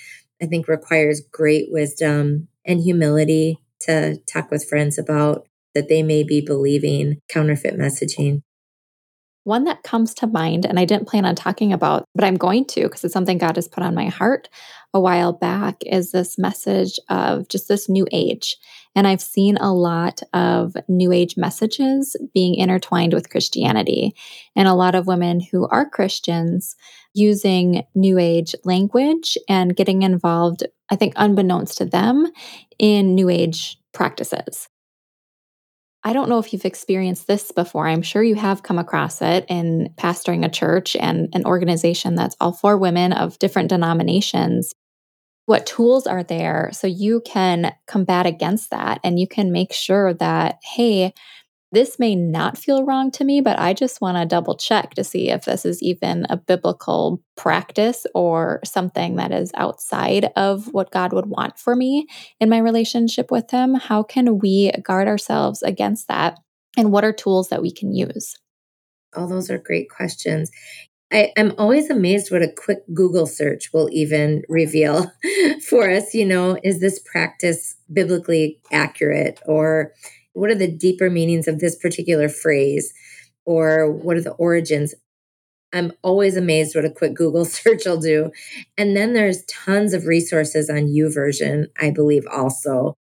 I 0.40 0.46
think 0.46 0.68
requires 0.68 1.20
great 1.32 1.66
wisdom 1.70 2.48
and 2.64 2.80
humility 2.80 3.58
to 3.80 4.18
talk 4.32 4.50
with 4.50 4.68
friends 4.68 4.98
about 4.98 5.46
that 5.74 5.88
they 5.88 6.02
may 6.02 6.22
be 6.22 6.40
believing 6.40 7.20
counterfeit 7.28 7.78
messaging. 7.78 8.42
One 9.48 9.64
that 9.64 9.82
comes 9.82 10.12
to 10.16 10.26
mind, 10.26 10.66
and 10.66 10.78
I 10.78 10.84
didn't 10.84 11.08
plan 11.08 11.24
on 11.24 11.34
talking 11.34 11.72
about, 11.72 12.04
but 12.14 12.22
I'm 12.22 12.36
going 12.36 12.66
to 12.66 12.82
because 12.82 13.02
it's 13.02 13.14
something 13.14 13.38
God 13.38 13.56
has 13.56 13.66
put 13.66 13.82
on 13.82 13.94
my 13.94 14.04
heart 14.04 14.50
a 14.92 15.00
while 15.00 15.32
back, 15.32 15.76
is 15.86 16.12
this 16.12 16.36
message 16.36 17.00
of 17.08 17.48
just 17.48 17.66
this 17.66 17.88
new 17.88 18.06
age. 18.12 18.58
And 18.94 19.06
I've 19.06 19.22
seen 19.22 19.56
a 19.56 19.72
lot 19.72 20.20
of 20.34 20.76
new 20.86 21.12
age 21.12 21.38
messages 21.38 22.14
being 22.34 22.56
intertwined 22.56 23.14
with 23.14 23.30
Christianity. 23.30 24.14
And 24.54 24.68
a 24.68 24.74
lot 24.74 24.94
of 24.94 25.06
women 25.06 25.40
who 25.40 25.66
are 25.68 25.88
Christians 25.88 26.76
using 27.14 27.84
new 27.94 28.18
age 28.18 28.54
language 28.64 29.38
and 29.48 29.74
getting 29.74 30.02
involved, 30.02 30.62
I 30.90 30.96
think, 30.96 31.14
unbeknownst 31.16 31.78
to 31.78 31.86
them, 31.86 32.26
in 32.78 33.14
new 33.14 33.30
age 33.30 33.78
practices. 33.94 34.68
I 36.08 36.14
don't 36.14 36.30
know 36.30 36.38
if 36.38 36.54
you've 36.54 36.64
experienced 36.64 37.26
this 37.26 37.52
before. 37.52 37.86
I'm 37.86 38.00
sure 38.00 38.22
you 38.22 38.34
have 38.36 38.62
come 38.62 38.78
across 38.78 39.20
it 39.20 39.44
in 39.46 39.92
pastoring 39.98 40.42
a 40.42 40.48
church 40.48 40.96
and 40.96 41.28
an 41.34 41.44
organization 41.44 42.14
that's 42.14 42.34
all 42.40 42.52
for 42.52 42.78
women 42.78 43.12
of 43.12 43.38
different 43.38 43.68
denominations. 43.68 44.72
What 45.44 45.66
tools 45.66 46.06
are 46.06 46.22
there 46.22 46.70
so 46.72 46.86
you 46.86 47.20
can 47.26 47.74
combat 47.86 48.24
against 48.24 48.70
that 48.70 49.00
and 49.04 49.20
you 49.20 49.28
can 49.28 49.52
make 49.52 49.74
sure 49.74 50.14
that, 50.14 50.60
hey, 50.64 51.12
this 51.70 51.98
may 51.98 52.14
not 52.14 52.56
feel 52.56 52.84
wrong 52.84 53.10
to 53.12 53.24
me, 53.24 53.40
but 53.40 53.58
I 53.58 53.74
just 53.74 54.00
want 54.00 54.16
to 54.16 54.24
double 54.24 54.56
check 54.56 54.94
to 54.94 55.04
see 55.04 55.30
if 55.30 55.44
this 55.44 55.64
is 55.66 55.82
even 55.82 56.26
a 56.30 56.36
biblical 56.36 57.22
practice 57.36 58.06
or 58.14 58.60
something 58.64 59.16
that 59.16 59.32
is 59.32 59.50
outside 59.54 60.30
of 60.34 60.72
what 60.72 60.90
God 60.90 61.12
would 61.12 61.26
want 61.26 61.58
for 61.58 61.76
me 61.76 62.06
in 62.40 62.48
my 62.48 62.58
relationship 62.58 63.30
with 63.30 63.50
Him. 63.50 63.74
How 63.74 64.02
can 64.02 64.38
we 64.38 64.72
guard 64.82 65.08
ourselves 65.08 65.62
against 65.62 66.08
that? 66.08 66.38
And 66.76 66.90
what 66.90 67.04
are 67.04 67.12
tools 67.12 67.48
that 67.48 67.62
we 67.62 67.70
can 67.70 67.92
use? 67.92 68.36
All 69.14 69.24
oh, 69.24 69.28
those 69.28 69.50
are 69.50 69.58
great 69.58 69.90
questions. 69.90 70.50
I, 71.12 71.32
am 71.36 71.54
always 71.56 71.88
amazed 71.90 72.30
what 72.30 72.42
a 72.42 72.52
quick 72.52 72.80
Google 72.92 73.26
search 73.26 73.72
will 73.72 73.88
even 73.92 74.42
reveal 74.48 75.10
for 75.68 75.90
us. 75.90 76.14
You 76.14 76.26
know, 76.26 76.58
is 76.62 76.80
this 76.80 76.98
practice 77.00 77.76
biblically 77.92 78.60
accurate? 78.70 79.40
Or 79.46 79.92
what 80.38 80.50
are 80.50 80.54
the 80.54 80.70
deeper 80.70 81.10
meanings 81.10 81.48
of 81.48 81.58
this 81.58 81.76
particular 81.76 82.28
phrase 82.28 82.92
or 83.44 83.90
what 83.90 84.16
are 84.16 84.22
the 84.22 84.32
origins? 84.32 84.94
I'm 85.72 85.92
always 86.02 86.36
amazed 86.36 86.74
what 86.74 86.84
a 86.84 86.90
quick 86.90 87.14
google 87.14 87.44
search 87.44 87.84
will 87.84 88.00
do. 88.00 88.30
And 88.76 88.96
then 88.96 89.12
there's 89.12 89.44
tons 89.46 89.92
of 89.92 90.06
resources 90.06 90.70
on 90.70 90.86
YouVersion 90.86 91.66
i 91.80 91.90
believe 91.90 92.26
also. 92.30 92.94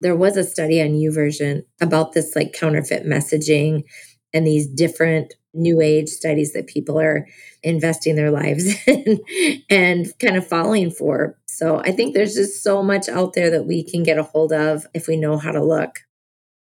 There 0.00 0.16
was 0.16 0.36
a 0.36 0.44
study 0.44 0.82
on 0.82 0.90
YouVersion 0.90 1.62
about 1.80 2.12
this 2.12 2.36
like 2.36 2.52
counterfeit 2.52 3.06
messaging 3.06 3.84
and 4.34 4.46
these 4.46 4.66
different 4.66 5.32
new 5.54 5.80
age 5.80 6.08
studies 6.08 6.52
that 6.52 6.66
people 6.66 7.00
are 7.00 7.26
investing 7.62 8.16
their 8.16 8.32
lives 8.32 8.74
in 8.86 9.20
and 9.70 10.06
kind 10.18 10.36
of 10.36 10.46
falling 10.46 10.90
for. 10.90 11.38
So 11.46 11.78
I 11.78 11.92
think 11.92 12.12
there's 12.12 12.34
just 12.34 12.62
so 12.62 12.82
much 12.82 13.08
out 13.08 13.32
there 13.32 13.50
that 13.50 13.64
we 13.64 13.88
can 13.88 14.02
get 14.02 14.18
a 14.18 14.24
hold 14.24 14.52
of 14.52 14.84
if 14.92 15.06
we 15.06 15.16
know 15.16 15.38
how 15.38 15.52
to 15.52 15.64
look 15.64 16.00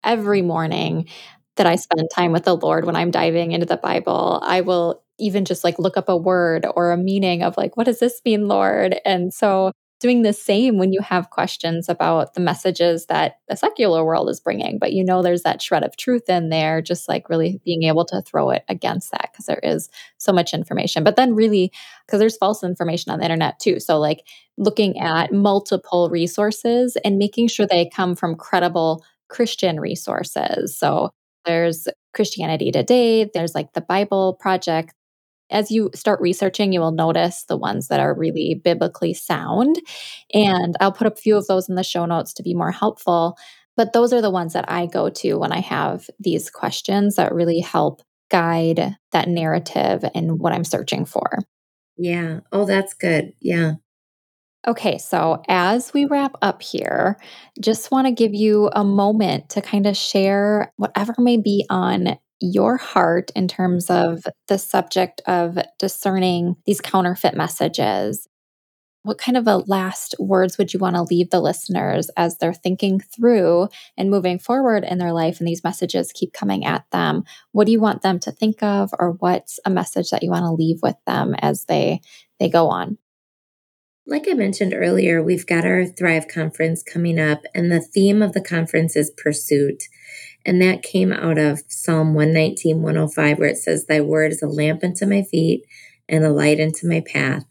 every 0.03 0.41
morning 0.41 1.07
that 1.55 1.67
I 1.67 1.75
spend 1.75 2.09
time 2.13 2.31
with 2.31 2.43
the 2.45 2.55
Lord 2.55 2.85
when 2.85 2.95
I'm 2.95 3.11
diving 3.11 3.51
into 3.51 3.65
the 3.65 3.77
Bible, 3.77 4.39
I 4.43 4.61
will 4.61 5.03
even 5.19 5.45
just 5.45 5.63
like 5.63 5.79
look 5.79 5.97
up 5.97 6.09
a 6.09 6.17
word 6.17 6.65
or 6.75 6.91
a 6.91 6.97
meaning 6.97 7.41
of 7.41 7.57
like, 7.57 7.75
what 7.75 7.85
does 7.85 7.99
this 7.99 8.21
mean, 8.23 8.47
Lord? 8.47 8.99
And 9.03 9.33
so 9.33 9.71
doing 9.99 10.21
the 10.21 10.33
same 10.33 10.77
when 10.77 10.93
you 10.93 11.01
have 11.01 11.31
questions 11.31 11.89
about 11.89 12.35
the 12.35 12.39
messages 12.39 13.07
that 13.07 13.39
the 13.47 13.55
secular 13.55 14.05
world 14.05 14.29
is 14.29 14.39
bringing, 14.39 14.77
but 14.77 14.93
you 14.93 15.03
know 15.03 15.23
there's 15.23 15.41
that 15.41 15.61
shred 15.61 15.83
of 15.83 15.97
truth 15.97 16.29
in 16.29 16.49
there, 16.49 16.81
just 16.81 17.09
like 17.09 17.29
really 17.29 17.59
being 17.65 17.83
able 17.83 18.05
to 18.05 18.21
throw 18.21 18.51
it 18.51 18.63
against 18.69 19.11
that 19.11 19.29
because 19.31 19.47
there 19.47 19.59
is 19.63 19.89
so 20.17 20.31
much 20.31 20.53
information. 20.53 21.03
But 21.03 21.15
then, 21.15 21.33
really, 21.33 21.71
because 22.05 22.19
there's 22.19 22.37
false 22.37 22.63
information 22.63 23.11
on 23.11 23.19
the 23.19 23.25
internet 23.25 23.59
too. 23.59 23.79
So, 23.79 23.97
like 23.97 24.23
looking 24.57 24.99
at 24.99 25.31
multiple 25.31 26.09
resources 26.09 26.95
and 27.03 27.17
making 27.17 27.47
sure 27.47 27.65
they 27.65 27.89
come 27.89 28.15
from 28.15 28.35
credible 28.35 29.03
Christian 29.29 29.79
resources. 29.79 30.77
So 30.77 31.09
there's 31.45 31.87
Christianity 32.13 32.71
Today, 32.71 33.29
there's 33.33 33.55
like 33.55 33.73
the 33.73 33.81
Bible 33.81 34.37
Project. 34.39 34.93
As 35.49 35.71
you 35.71 35.89
start 35.95 36.19
researching, 36.19 36.73
you 36.73 36.81
will 36.81 36.91
notice 36.91 37.45
the 37.45 37.55
ones 37.55 37.87
that 37.87 38.01
are 38.01 38.13
really 38.13 38.59
biblically 38.61 39.13
sound. 39.13 39.79
And 40.33 40.75
I'll 40.81 40.91
put 40.91 41.07
a 41.07 41.15
few 41.15 41.37
of 41.37 41.47
those 41.47 41.69
in 41.69 41.75
the 41.75 41.83
show 41.83 42.05
notes 42.05 42.33
to 42.33 42.43
be 42.43 42.53
more 42.53 42.71
helpful. 42.71 43.37
But 43.77 43.93
those 43.93 44.11
are 44.11 44.21
the 44.21 44.31
ones 44.31 44.53
that 44.53 44.69
I 44.69 44.87
go 44.87 45.09
to 45.09 45.35
when 45.35 45.53
I 45.53 45.61
have 45.61 46.09
these 46.19 46.49
questions 46.49 47.15
that 47.15 47.33
really 47.33 47.59
help 47.59 48.01
guide 48.29 48.97
that 49.11 49.29
narrative 49.29 50.03
and 50.13 50.39
what 50.39 50.51
I'm 50.51 50.65
searching 50.65 51.05
for. 51.05 51.39
Yeah. 51.97 52.41
Oh, 52.51 52.65
that's 52.65 52.93
good. 52.93 53.33
Yeah. 53.39 53.75
Okay, 54.67 54.97
so 54.97 55.41
as 55.47 55.93
we 55.93 56.03
wrap 56.05 56.35
up 56.41 56.61
here, 56.61 57.17
just 57.61 57.89
want 57.89 58.05
to 58.05 58.11
give 58.11 58.33
you 58.33 58.69
a 58.73 58.83
moment 58.83 59.47
to 59.51 59.61
kind 59.61 59.87
of 59.87 59.95
share 59.95 60.73
whatever 60.75 61.15
may 61.19 61.37
be 61.37 61.65
on 61.69 62.17
your 62.41 62.75
heart 62.75 63.31
in 63.33 63.47
terms 63.47 63.89
of 63.89 64.25
the 64.49 64.57
subject 64.57 65.21
of 65.25 65.57
discerning 65.79 66.57
these 66.65 66.81
counterfeit 66.81 67.33
messages. 67.33 68.27
What 69.03 69.19
kind 69.19 69.37
of 69.37 69.47
a 69.47 69.57
last 69.57 70.15
words 70.19 70.57
would 70.57 70.73
you 70.73 70.81
want 70.81 70.97
to 70.97 71.03
leave 71.03 71.29
the 71.29 71.39
listeners 71.39 72.09
as 72.17 72.37
they're 72.37 72.53
thinking 72.53 72.99
through 72.99 73.69
and 73.95 74.09
moving 74.11 74.37
forward 74.37 74.83
in 74.83 74.97
their 74.97 75.13
life 75.13 75.39
and 75.39 75.47
these 75.47 75.63
messages 75.63 76.11
keep 76.13 76.33
coming 76.33 76.65
at 76.65 76.83
them? 76.91 77.23
What 77.53 77.67
do 77.67 77.71
you 77.71 77.79
want 77.79 78.01
them 78.01 78.19
to 78.19 78.33
think 78.33 78.61
of 78.61 78.91
or 78.99 79.11
what's 79.19 79.61
a 79.65 79.69
message 79.69 80.09
that 80.09 80.23
you 80.23 80.29
want 80.29 80.43
to 80.43 80.51
leave 80.51 80.81
with 80.83 80.97
them 81.05 81.35
as 81.39 81.65
they 81.65 82.01
they 82.39 82.49
go 82.49 82.67
on? 82.67 82.97
Like 84.09 84.29
I 84.29 84.35
mentioned 84.35 84.73
earlier, 84.73 85.21
we've 85.21 85.45
got 85.45 85.65
our 85.65 85.85
Thrive 85.85 86.29
conference 86.29 86.81
coming 86.81 87.19
up, 87.19 87.43
and 87.53 87.69
the 87.69 87.81
theme 87.81 88.21
of 88.21 88.31
the 88.31 88.39
conference 88.39 88.95
is 88.95 89.11
pursuit. 89.11 89.83
And 90.45 90.61
that 90.61 90.81
came 90.81 91.11
out 91.11 91.37
of 91.37 91.63
Psalm 91.67 92.13
119, 92.13 92.81
105, 92.81 93.37
where 93.37 93.49
it 93.49 93.57
says, 93.57 93.85
Thy 93.85 93.99
word 93.99 94.31
is 94.31 94.41
a 94.41 94.47
lamp 94.47 94.81
unto 94.81 95.05
my 95.05 95.23
feet 95.23 95.65
and 96.07 96.23
a 96.23 96.31
light 96.31 96.61
unto 96.61 96.87
my 96.87 97.01
path. 97.01 97.43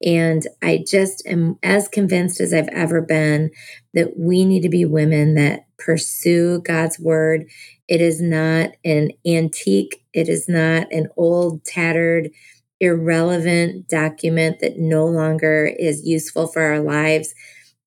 And 0.00 0.46
I 0.62 0.84
just 0.86 1.26
am 1.26 1.58
as 1.64 1.88
convinced 1.88 2.40
as 2.40 2.54
I've 2.54 2.68
ever 2.68 3.00
been 3.00 3.50
that 3.92 4.16
we 4.16 4.44
need 4.44 4.62
to 4.62 4.68
be 4.68 4.84
women 4.84 5.34
that 5.34 5.66
pursue 5.78 6.60
God's 6.60 7.00
word. 7.00 7.46
It 7.88 8.00
is 8.00 8.22
not 8.22 8.70
an 8.84 9.10
antique, 9.26 10.04
it 10.12 10.28
is 10.28 10.48
not 10.48 10.92
an 10.92 11.08
old, 11.16 11.64
tattered, 11.64 12.30
irrelevant 12.80 13.88
document 13.88 14.60
that 14.60 14.78
no 14.78 15.06
longer 15.06 15.66
is 15.78 16.06
useful 16.06 16.46
for 16.46 16.62
our 16.62 16.80
lives. 16.80 17.34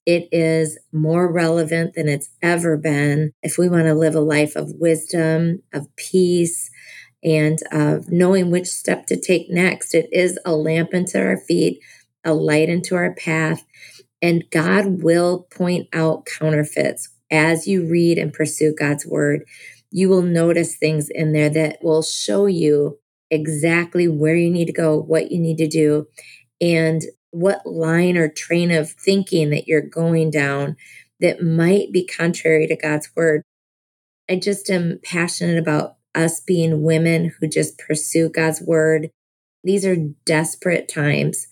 It 0.06 0.28
is 0.32 0.80
more 0.92 1.32
relevant 1.32 1.94
than 1.94 2.10
it's 2.10 2.30
ever 2.42 2.78
been 2.78 3.34
if 3.44 3.58
we 3.58 3.70
want 3.70 3.86
to 3.86 3.94
live 3.94 4.16
a 4.16 4.22
life 4.22 4.56
of 4.56 4.74
wisdom, 4.80 5.62
of 5.74 5.88
peace, 5.96 6.70
and 7.24 7.60
of 7.72 8.12
knowing 8.12 8.50
which 8.52 8.68
step 8.68 9.06
to 9.08 9.20
take 9.20 9.50
next. 9.50 9.94
It 9.94 10.10
is 10.12 10.40
a 10.46 10.54
lamp 10.56 10.94
unto 10.94 11.20
our 11.20 11.38
feet, 11.38 11.80
a 12.26 12.34
light 12.34 12.70
into 12.70 12.96
our 12.96 13.14
path, 13.14 13.64
and 14.22 14.44
God 14.52 15.04
will 15.04 15.48
point 15.52 15.88
out 15.94 16.26
counterfeits 16.26 17.10
as 17.32 17.68
you 17.68 17.88
read 17.88 18.18
and 18.18 18.34
pursue 18.34 18.74
God's 18.78 19.06
word. 19.06 19.46
You 19.92 20.10
will 20.10 20.22
notice 20.22 20.76
things 20.76 21.10
in 21.10 21.34
there 21.34 21.50
that 21.50 21.80
will 21.82 22.02
show 22.02 22.46
you 22.46 23.00
exactly 23.32 24.08
where 24.08 24.36
you 24.36 24.52
need 24.52 24.66
to 24.66 24.74
go, 24.74 24.98
what 24.98 25.32
you 25.32 25.40
need 25.40 25.58
to 25.58 25.68
do, 25.68 26.08
and 26.60 27.02
what 27.32 27.66
line 27.66 28.18
or 28.18 28.28
train 28.28 28.72
of 28.72 28.92
thinking 28.92 29.50
that 29.50 29.68
you're 29.68 29.82
going 29.82 30.30
down 30.30 30.76
that 31.22 31.42
might 31.42 31.92
be 31.92 32.06
contrary 32.06 32.68
to 32.68 32.76
God's 32.76 33.10
word. 33.16 33.42
I 34.30 34.36
just 34.36 34.70
am 34.70 35.00
passionate 35.04 35.58
about 35.58 35.96
us 36.14 36.42
being 36.42 36.84
women 36.84 37.34
who 37.40 37.48
just 37.48 37.80
pursue 37.80 38.30
God's 38.30 38.62
word. 38.62 39.10
These 39.64 39.86
are 39.86 39.96
desperate 40.26 40.90
times. 40.90 41.48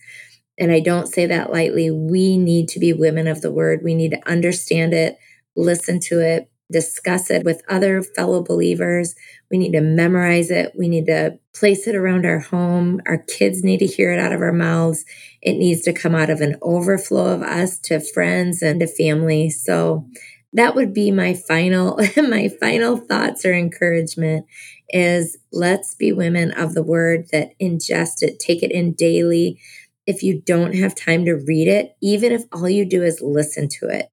And 0.57 0.71
I 0.71 0.81
don't 0.81 1.07
say 1.07 1.25
that 1.27 1.51
lightly. 1.51 1.89
We 1.89 2.37
need 2.37 2.67
to 2.69 2.79
be 2.79 2.91
women 2.91 3.27
of 3.27 3.41
the 3.41 3.51
word. 3.51 3.81
We 3.83 3.95
need 3.95 4.11
to 4.11 4.29
understand 4.29 4.93
it, 4.93 5.17
listen 5.55 5.99
to 6.01 6.19
it, 6.19 6.51
discuss 6.71 7.29
it 7.29 7.43
with 7.43 7.63
other 7.67 8.01
fellow 8.01 8.43
believers. 8.43 9.15
We 9.49 9.57
need 9.57 9.71
to 9.71 9.81
memorize 9.81 10.51
it. 10.51 10.73
We 10.77 10.87
need 10.87 11.07
to 11.07 11.39
place 11.53 11.87
it 11.87 11.95
around 11.95 12.25
our 12.25 12.39
home. 12.39 13.01
Our 13.07 13.17
kids 13.17 13.63
need 13.63 13.79
to 13.79 13.87
hear 13.87 14.11
it 14.11 14.19
out 14.19 14.31
of 14.31 14.41
our 14.41 14.53
mouths. 14.53 15.03
It 15.41 15.53
needs 15.53 15.81
to 15.83 15.93
come 15.93 16.15
out 16.15 16.29
of 16.29 16.41
an 16.41 16.57
overflow 16.61 17.33
of 17.33 17.41
us 17.41 17.79
to 17.79 17.99
friends 17.99 18.61
and 18.61 18.79
to 18.79 18.87
family. 18.87 19.49
So 19.49 20.07
that 20.53 20.75
would 20.75 20.93
be 20.93 21.11
my 21.11 21.33
final 21.33 21.99
my 22.17 22.49
final 22.59 22.97
thoughts 22.97 23.45
or 23.45 23.53
encouragement 23.53 24.45
is 24.89 25.37
let's 25.51 25.93
be 25.95 26.11
women 26.11 26.51
of 26.51 26.73
the 26.73 26.83
word 26.83 27.27
that 27.31 27.51
ingest 27.59 28.21
it, 28.21 28.39
take 28.39 28.63
it 28.63 28.71
in 28.71 28.93
daily. 28.93 29.59
If 30.07 30.23
you 30.23 30.41
don't 30.41 30.73
have 30.73 30.95
time 30.95 31.25
to 31.25 31.33
read 31.33 31.67
it, 31.67 31.95
even 32.01 32.31
if 32.31 32.43
all 32.51 32.67
you 32.67 32.83
do 32.83 33.03
is 33.03 33.21
listen 33.21 33.69
to 33.79 33.87
it, 33.89 34.09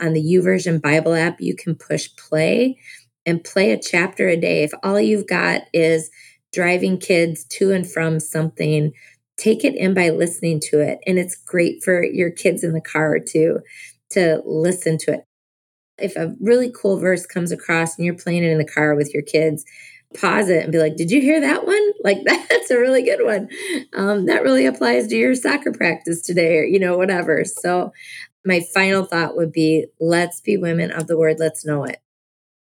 on 0.00 0.12
the 0.12 0.22
YouVersion 0.22 0.80
Bible 0.80 1.14
app, 1.14 1.40
you 1.40 1.54
can 1.54 1.74
push 1.74 2.08
play 2.16 2.78
and 3.26 3.42
play 3.42 3.72
a 3.72 3.80
chapter 3.80 4.28
a 4.28 4.36
day. 4.36 4.64
If 4.64 4.72
all 4.82 5.00
you've 5.00 5.26
got 5.26 5.62
is 5.72 6.10
driving 6.52 6.98
kids 6.98 7.44
to 7.44 7.72
and 7.72 7.88
from 7.88 8.20
something, 8.20 8.92
take 9.36 9.64
it 9.64 9.74
in 9.74 9.94
by 9.94 10.10
listening 10.10 10.60
to 10.60 10.80
it. 10.80 10.98
And 11.06 11.18
it's 11.18 11.36
great 11.36 11.82
for 11.82 12.04
your 12.04 12.30
kids 12.30 12.62
in 12.62 12.72
the 12.72 12.80
car 12.80 13.18
too 13.18 13.60
to 14.10 14.42
listen 14.44 14.98
to 14.98 15.14
it. 15.14 15.20
If 15.98 16.16
a 16.16 16.34
really 16.40 16.72
cool 16.72 16.98
verse 16.98 17.26
comes 17.26 17.52
across 17.52 17.96
and 17.96 18.04
you're 18.04 18.16
playing 18.16 18.44
it 18.44 18.50
in 18.50 18.58
the 18.58 18.64
car 18.64 18.94
with 18.94 19.12
your 19.14 19.22
kids, 19.22 19.64
pause 20.14 20.48
it 20.48 20.62
and 20.62 20.72
be 20.72 20.78
like, 20.78 20.96
Did 20.96 21.10
you 21.10 21.20
hear 21.20 21.40
that 21.40 21.66
one? 21.66 21.80
Like, 22.04 22.18
that's 22.26 22.70
a 22.70 22.78
really 22.78 23.02
good 23.02 23.24
one. 23.24 23.48
Um, 23.94 24.26
that 24.26 24.42
really 24.42 24.66
applies 24.66 25.06
to 25.06 25.16
your 25.16 25.34
soccer 25.34 25.72
practice 25.72 26.20
today, 26.20 26.58
or, 26.58 26.64
you 26.64 26.78
know, 26.78 26.98
whatever. 26.98 27.44
So, 27.46 27.92
my 28.44 28.60
final 28.72 29.04
thought 29.04 29.36
would 29.36 29.52
be 29.52 29.86
let's 30.00 30.40
be 30.40 30.56
women 30.56 30.90
of 30.90 31.06
the 31.06 31.16
word, 31.18 31.38
let's 31.38 31.64
know 31.64 31.84
it. 31.84 32.00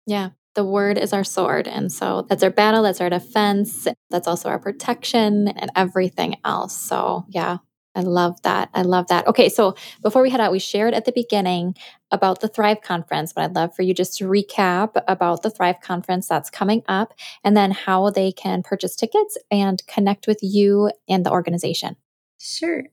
Yeah. 0.06 0.32
The 0.54 0.66
word 0.66 0.98
is 0.98 1.14
our 1.14 1.24
sword. 1.24 1.68
And 1.68 1.92
so 1.92 2.26
that's 2.28 2.44
our 2.44 2.50
battle, 2.50 2.84
that's 2.84 3.00
our 3.00 3.10
defense, 3.10 3.88
that's 4.10 4.28
also 4.28 4.50
our 4.50 4.60
protection 4.60 5.48
and 5.48 5.72
everything 5.76 6.36
else. 6.44 6.76
So, 6.78 7.26
yeah, 7.30 7.60
I 7.96 8.02
love 8.02 8.42
that. 8.42 8.70
I 8.74 8.82
love 8.82 9.08
that. 9.08 9.28
Okay, 9.28 9.50
so 9.50 9.76
before 10.02 10.22
we 10.22 10.30
head 10.30 10.42
out, 10.42 10.52
we 10.52 10.60
shared 10.60 10.94
at 10.94 11.06
the 11.06 11.12
beginning 11.12 11.76
about 12.12 12.42
the 12.42 12.48
Thrive 12.48 12.82
Conference, 12.82 13.32
but 13.32 13.44
I'd 13.44 13.56
love 13.56 13.76
for 13.76 13.82
you 13.82 13.94
just 13.94 14.18
to 14.18 14.26
recap 14.26 15.02
about 15.08 15.42
the 15.44 15.50
Thrive 15.50 15.80
Conference 15.82 16.28
that's 16.28 16.50
coming 16.50 16.84
up 16.88 17.14
and 17.44 17.56
then 17.56 17.72
how 17.72 18.10
they 18.10 18.32
can 18.32 18.64
purchase 18.64 18.96
tickets 18.96 19.38
and 19.50 19.86
connect 19.88 20.28
with 20.28 20.40
you 20.42 20.92
and 21.08 21.26
the 21.26 21.32
organization. 21.32 21.96
Sure. 22.40 22.84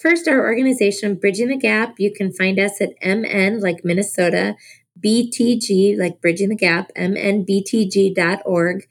First, 0.00 0.26
our 0.28 0.46
organization, 0.46 1.16
Bridging 1.16 1.48
the 1.48 1.58
Gap, 1.58 1.96
you 1.98 2.10
can 2.10 2.32
find 2.32 2.58
us 2.58 2.80
at 2.80 2.94
MN, 3.04 3.60
like 3.60 3.84
Minnesota, 3.84 4.56
BTG, 4.98 5.98
like 5.98 6.22
Bridging 6.22 6.48
the 6.48 6.56
Gap, 6.56 6.90
mnbtg.org. 6.96 8.88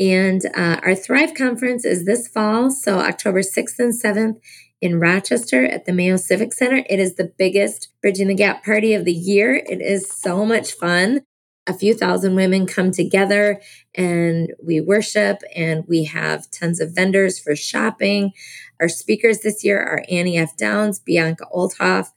And 0.00 0.46
uh, 0.56 0.80
our 0.82 0.96
Thrive 0.96 1.34
Conference 1.34 1.84
is 1.84 2.04
this 2.04 2.26
fall, 2.26 2.72
so 2.72 2.98
October 2.98 3.42
6th 3.42 3.78
and 3.78 3.92
7th 3.92 4.40
in 4.80 4.98
Rochester 4.98 5.64
at 5.64 5.84
the 5.84 5.92
Mayo 5.92 6.16
Civic 6.16 6.52
Center. 6.52 6.84
It 6.90 6.98
is 6.98 7.14
the 7.14 7.32
biggest 7.38 7.90
Bridging 8.02 8.26
the 8.26 8.34
Gap 8.34 8.64
party 8.64 8.94
of 8.94 9.04
the 9.04 9.12
year. 9.12 9.54
It 9.54 9.80
is 9.80 10.10
so 10.10 10.44
much 10.44 10.72
fun 10.72 11.22
a 11.68 11.74
few 11.74 11.94
thousand 11.94 12.34
women 12.34 12.66
come 12.66 12.90
together 12.90 13.60
and 13.94 14.52
we 14.64 14.80
worship 14.80 15.42
and 15.54 15.84
we 15.86 16.04
have 16.04 16.50
tons 16.50 16.80
of 16.80 16.94
vendors 16.94 17.38
for 17.38 17.54
shopping. 17.54 18.32
Our 18.80 18.88
speakers 18.88 19.40
this 19.40 19.62
year 19.62 19.78
are 19.78 20.02
Annie 20.10 20.38
F. 20.38 20.56
Downs, 20.56 20.98
Bianca 20.98 21.44
Olthoff, 21.54 22.08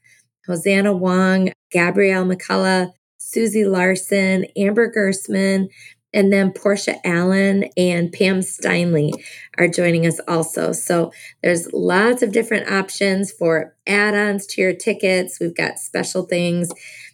Hosanna 0.47 0.93
Wong, 0.93 1.51
Gabrielle 1.69 2.25
McCullough, 2.25 2.93
Susie 3.17 3.65
Larson, 3.65 4.45
Amber 4.57 4.91
Gersman, 4.91 5.67
and 6.13 6.31
then 6.31 6.51
Portia 6.51 6.95
Allen 7.05 7.65
and 7.77 8.11
Pam 8.11 8.39
Steinley 8.39 9.13
are 9.57 9.67
joining 9.67 10.05
us 10.05 10.19
also. 10.27 10.71
So 10.71 11.11
there's 11.41 11.71
lots 11.71 12.21
of 12.21 12.31
different 12.31 12.69
options 12.69 13.31
for 13.31 13.75
add 13.87 14.13
ons 14.13 14.45
to 14.47 14.61
your 14.61 14.73
tickets. 14.73 15.39
We've 15.39 15.55
got 15.55 15.79
special 15.79 16.23
things. 16.23 16.69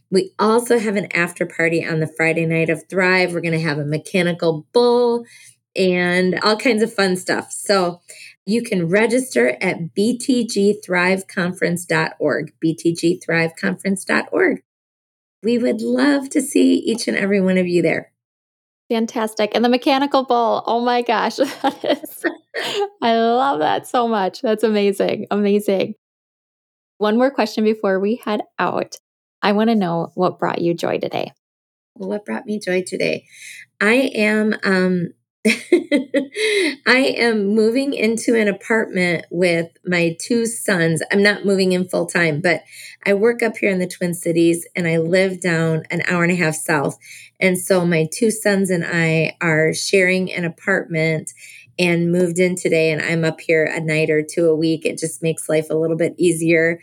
We 0.09 0.31
also 0.39 0.79
have 0.79 0.95
an 0.95 1.11
after 1.13 1.45
party 1.45 1.85
on 1.85 1.99
the 1.99 2.07
Friday 2.07 2.45
night 2.45 2.69
of 2.69 2.87
Thrive. 2.87 3.33
We're 3.33 3.41
going 3.41 3.51
to 3.53 3.59
have 3.59 3.77
a 3.77 3.85
mechanical 3.85 4.65
bull 4.71 5.25
and 5.75 6.39
all 6.41 6.55
kinds 6.57 6.81
of 6.81 6.93
fun 6.93 7.17
stuff. 7.17 7.51
So 7.51 7.99
you 8.45 8.63
can 8.63 8.87
register 8.87 9.57
at 9.61 9.93
btgthriveconference.org, 9.93 12.53
btgthriveconference.org. 12.63 14.63
We 15.43 15.57
would 15.57 15.81
love 15.81 16.29
to 16.29 16.41
see 16.41 16.75
each 16.75 17.05
and 17.07 17.17
every 17.17 17.41
one 17.41 17.57
of 17.57 17.67
you 17.67 17.81
there. 17.81 18.13
Fantastic. 18.89 19.51
And 19.53 19.65
the 19.65 19.69
mechanical 19.69 20.23
bull, 20.23 20.63
oh 20.65 20.79
my 20.79 21.01
gosh, 21.01 21.35
that 21.35 21.83
is, 21.83 22.23
I 23.01 23.17
love 23.17 23.59
that 23.59 23.85
so 23.85 24.07
much. 24.07 24.41
That's 24.41 24.63
amazing. 24.63 25.27
Amazing. 25.29 25.95
One 26.97 27.17
more 27.17 27.29
question 27.29 27.65
before 27.65 27.99
we 27.99 28.15
head 28.15 28.43
out. 28.57 28.95
I 29.41 29.52
want 29.52 29.69
to 29.69 29.76
know 29.76 30.12
what 30.15 30.39
brought 30.39 30.62
you 30.62 30.73
joy 30.73 31.00
today. 31.00 31.34
What 31.93 32.26
brought 32.26 32.45
me 32.45 32.60
joy 32.60 32.84
today? 32.86 33.26
I 33.80 34.12
am 34.15 34.56
um 34.63 35.10
I 35.45 37.15
am 37.17 37.47
moving 37.47 37.93
into 37.93 38.36
an 38.36 38.47
apartment 38.47 39.26
with 39.32 39.69
my 39.86 40.17
two 40.19 40.45
sons. 40.45 41.02
I'm 41.12 41.23
not 41.23 41.45
moving 41.45 41.71
in 41.71 41.88
full 41.88 42.06
time, 42.06 42.41
but 42.41 42.63
I 43.06 43.13
work 43.13 43.41
up 43.41 43.56
here 43.58 43.71
in 43.71 43.80
the 43.80 43.88
Twin 43.88 44.13
Cities 44.13 44.67
and 44.76 44.88
I 44.88 44.97
live 44.97 45.39
down 45.39 45.84
an 45.89 46.02
hour 46.08 46.23
and 46.23 46.34
a 46.34 46.36
half 46.36 46.56
south. 46.56 46.97
And 47.39 47.58
so 47.58 47.86
my 47.86 48.10
two 48.12 48.32
sons 48.32 48.69
and 48.69 48.84
I 48.86 49.38
are 49.39 49.73
sharing 49.73 50.34
an 50.34 50.43
apartment 50.43 51.32
and 51.80 52.12
moved 52.12 52.39
in 52.39 52.56
today 52.56 52.91
and 52.91 53.02
I'm 53.02 53.23
up 53.23 53.39
here 53.39 53.63
a 53.65 53.80
night 53.80 54.10
or 54.10 54.23
two 54.23 54.47
a 54.50 54.56
week. 54.56 54.86
It 54.86 54.97
just 54.97 55.21
makes 55.21 55.47
life 55.47 55.67
a 55.69 55.76
little 55.76 55.97
bit 55.97 56.15
easier 56.17 56.82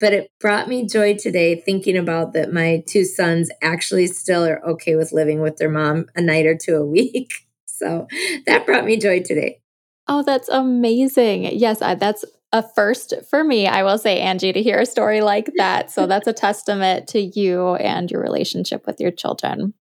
but 0.00 0.12
it 0.12 0.30
brought 0.40 0.68
me 0.68 0.86
joy 0.86 1.16
today 1.16 1.60
thinking 1.60 1.96
about 1.96 2.32
that 2.32 2.52
my 2.52 2.82
two 2.86 3.04
sons 3.04 3.50
actually 3.62 4.06
still 4.06 4.44
are 4.44 4.64
okay 4.66 4.96
with 4.96 5.12
living 5.12 5.40
with 5.40 5.56
their 5.56 5.70
mom 5.70 6.06
a 6.14 6.20
night 6.20 6.46
or 6.46 6.56
two 6.56 6.76
a 6.76 6.86
week. 6.86 7.32
So 7.76 8.06
that 8.46 8.66
brought 8.66 8.84
me 8.84 8.96
joy 8.96 9.20
today. 9.24 9.60
Oh, 10.06 10.22
that's 10.22 10.48
amazing. 10.48 11.58
Yes, 11.58 11.82
I, 11.82 11.96
that's 11.96 12.24
a 12.52 12.62
first 12.62 13.14
for 13.28 13.42
me, 13.42 13.66
I 13.66 13.82
will 13.82 13.98
say, 13.98 14.20
Angie, 14.20 14.52
to 14.52 14.62
hear 14.62 14.78
a 14.78 14.86
story 14.86 15.22
like 15.22 15.50
that. 15.56 15.90
So 15.90 16.06
that's 16.06 16.28
a 16.28 16.32
testament 16.46 17.08
to 17.08 17.20
you 17.20 17.74
and 17.74 18.08
your 18.08 18.22
relationship 18.22 18.86
with 18.86 19.00
your 19.00 19.10
children. 19.10 19.74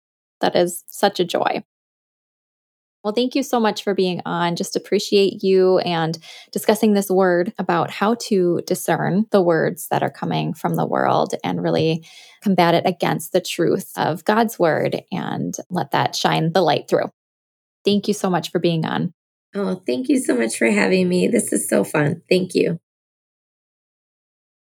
That 0.40 0.54
is 0.54 0.84
such 0.86 1.18
a 1.18 1.24
joy. 1.24 1.64
Well, 3.02 3.14
thank 3.14 3.34
you 3.34 3.42
so 3.42 3.58
much 3.58 3.82
for 3.82 3.94
being 3.94 4.20
on. 4.26 4.56
Just 4.56 4.76
appreciate 4.76 5.42
you 5.42 5.78
and 5.78 6.18
discussing 6.52 6.92
this 6.92 7.10
word 7.10 7.52
about 7.58 7.90
how 7.90 8.16
to 8.26 8.60
discern 8.66 9.24
the 9.30 9.40
words 9.40 9.88
that 9.90 10.02
are 10.02 10.10
coming 10.10 10.52
from 10.52 10.74
the 10.74 10.86
world 10.86 11.34
and 11.42 11.62
really 11.62 12.04
combat 12.42 12.74
it 12.74 12.84
against 12.84 13.32
the 13.32 13.40
truth 13.40 13.90
of 13.96 14.24
God's 14.24 14.58
word 14.58 15.02
and 15.10 15.56
let 15.70 15.92
that 15.92 16.14
shine 16.14 16.52
the 16.52 16.60
light 16.60 16.88
through. 16.88 17.10
Thank 17.86 18.06
you 18.06 18.12
so 18.12 18.28
much 18.28 18.50
for 18.50 18.58
being 18.58 18.84
on. 18.84 19.14
Oh, 19.54 19.82
thank 19.86 20.08
you 20.08 20.18
so 20.18 20.36
much 20.36 20.58
for 20.58 20.70
having 20.70 21.08
me. 21.08 21.26
This 21.26 21.52
is 21.52 21.68
so 21.68 21.84
fun. 21.84 22.22
Thank 22.28 22.54
you. 22.54 22.78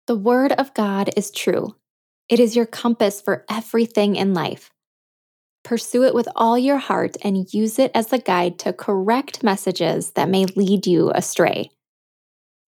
The 0.06 0.16
word 0.16 0.52
of 0.52 0.72
God 0.74 1.10
is 1.16 1.30
true. 1.30 1.74
It 2.28 2.38
is 2.40 2.54
your 2.54 2.66
compass 2.66 3.20
for 3.20 3.44
everything 3.50 4.16
in 4.16 4.32
life. 4.32 4.70
Pursue 5.68 6.04
it 6.04 6.14
with 6.14 6.30
all 6.34 6.56
your 6.56 6.78
heart 6.78 7.18
and 7.20 7.52
use 7.52 7.78
it 7.78 7.90
as 7.94 8.10
a 8.10 8.18
guide 8.18 8.58
to 8.60 8.72
correct 8.72 9.42
messages 9.42 10.12
that 10.12 10.30
may 10.30 10.46
lead 10.46 10.86
you 10.86 11.12
astray. 11.14 11.68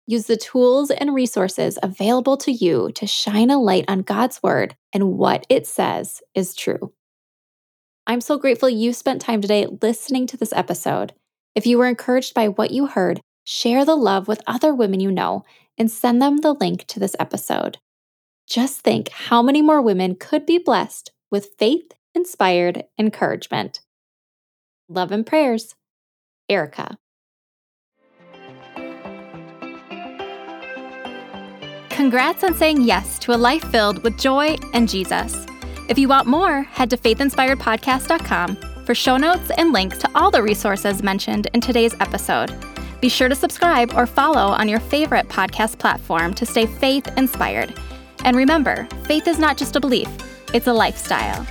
Use 0.06 0.26
the 0.26 0.36
tools 0.36 0.92
and 0.92 1.16
resources 1.16 1.80
available 1.82 2.36
to 2.36 2.52
you 2.52 2.92
to 2.96 3.08
shine 3.08 3.52
a 3.52 3.58
light 3.58 3.86
on 3.88 4.02
God's 4.02 4.44
Word 4.44 4.76
and 4.92 5.14
what 5.14 5.46
it 5.48 5.66
says 5.66 6.22
is 6.36 6.54
true. 6.54 6.92
I'm 8.06 8.20
so 8.20 8.38
grateful 8.38 8.68
you 8.68 8.92
spent 8.92 9.22
time 9.22 9.40
today 9.40 9.66
listening 9.82 10.28
to 10.28 10.36
this 10.36 10.52
episode. 10.52 11.14
If 11.56 11.66
you 11.66 11.78
were 11.78 11.88
encouraged 11.88 12.34
by 12.34 12.50
what 12.50 12.72
you 12.72 12.88
heard, 12.88 13.22
share 13.46 13.86
the 13.86 13.96
love 13.96 14.28
with 14.28 14.44
other 14.46 14.76
women 14.76 15.00
you 15.00 15.10
know 15.10 15.46
and 15.78 15.90
send 15.90 16.22
them 16.22 16.40
the 16.40 16.52
link 16.52 16.86
to 16.88 17.00
this 17.00 17.16
episode. 17.18 17.78
Just 18.46 18.82
think 18.82 19.08
how 19.08 19.42
many 19.42 19.62
more 19.62 19.82
women 19.82 20.16
could 20.16 20.46
be 20.46 20.58
blessed 20.58 21.14
with 21.32 21.56
faith 21.58 21.94
inspired 22.20 22.84
encouragement. 22.98 23.80
Love 24.90 25.14
and 25.14 25.26
prayers, 25.26 25.76
Erica. 26.50 26.98
Congrats 31.90 32.44
on 32.44 32.54
saying 32.54 32.82
yes 32.82 33.20
to 33.20 33.34
a 33.34 33.38
life 33.38 33.64
filled 33.72 34.04
with 34.04 34.18
joy 34.18 34.58
and 34.74 34.90
Jesus. 34.90 35.46
If 35.88 35.98
you 35.98 36.10
want 36.10 36.28
more, 36.28 36.64
head 36.64 36.90
to 36.90 36.98
faithinspiredpodcast.com 36.98 38.58
for 38.86 38.96
show 38.96 39.16
notes 39.16 39.50
and 39.58 39.72
links 39.72 39.98
to 40.00 40.10
all 40.14 40.30
the 40.30 40.44
resources 40.44 41.02
mentioned 41.02 41.48
in 41.54 41.62
today's 41.62 41.96
episode. 42.02 42.52
Be 43.00 43.08
sure 43.08 43.30
to 43.30 43.36
subscribe 43.36 43.94
or 43.96 44.06
follow 44.06 44.52
on 44.52 44.68
your 44.68 44.82
favorite 44.82 45.30
podcast 45.30 45.78
platform 45.78 46.34
to 46.34 46.46
stay 46.46 46.66
faith 46.66 47.08
inspired. 47.18 47.74
And 48.26 48.36
remember, 48.36 48.88
faith 49.06 49.28
is 49.28 49.40
not 49.40 49.58
just 49.58 49.78
a 49.78 49.80
belief, 49.80 50.10
it's 50.54 50.68
a 50.68 50.74
lifestyle. 50.74 51.46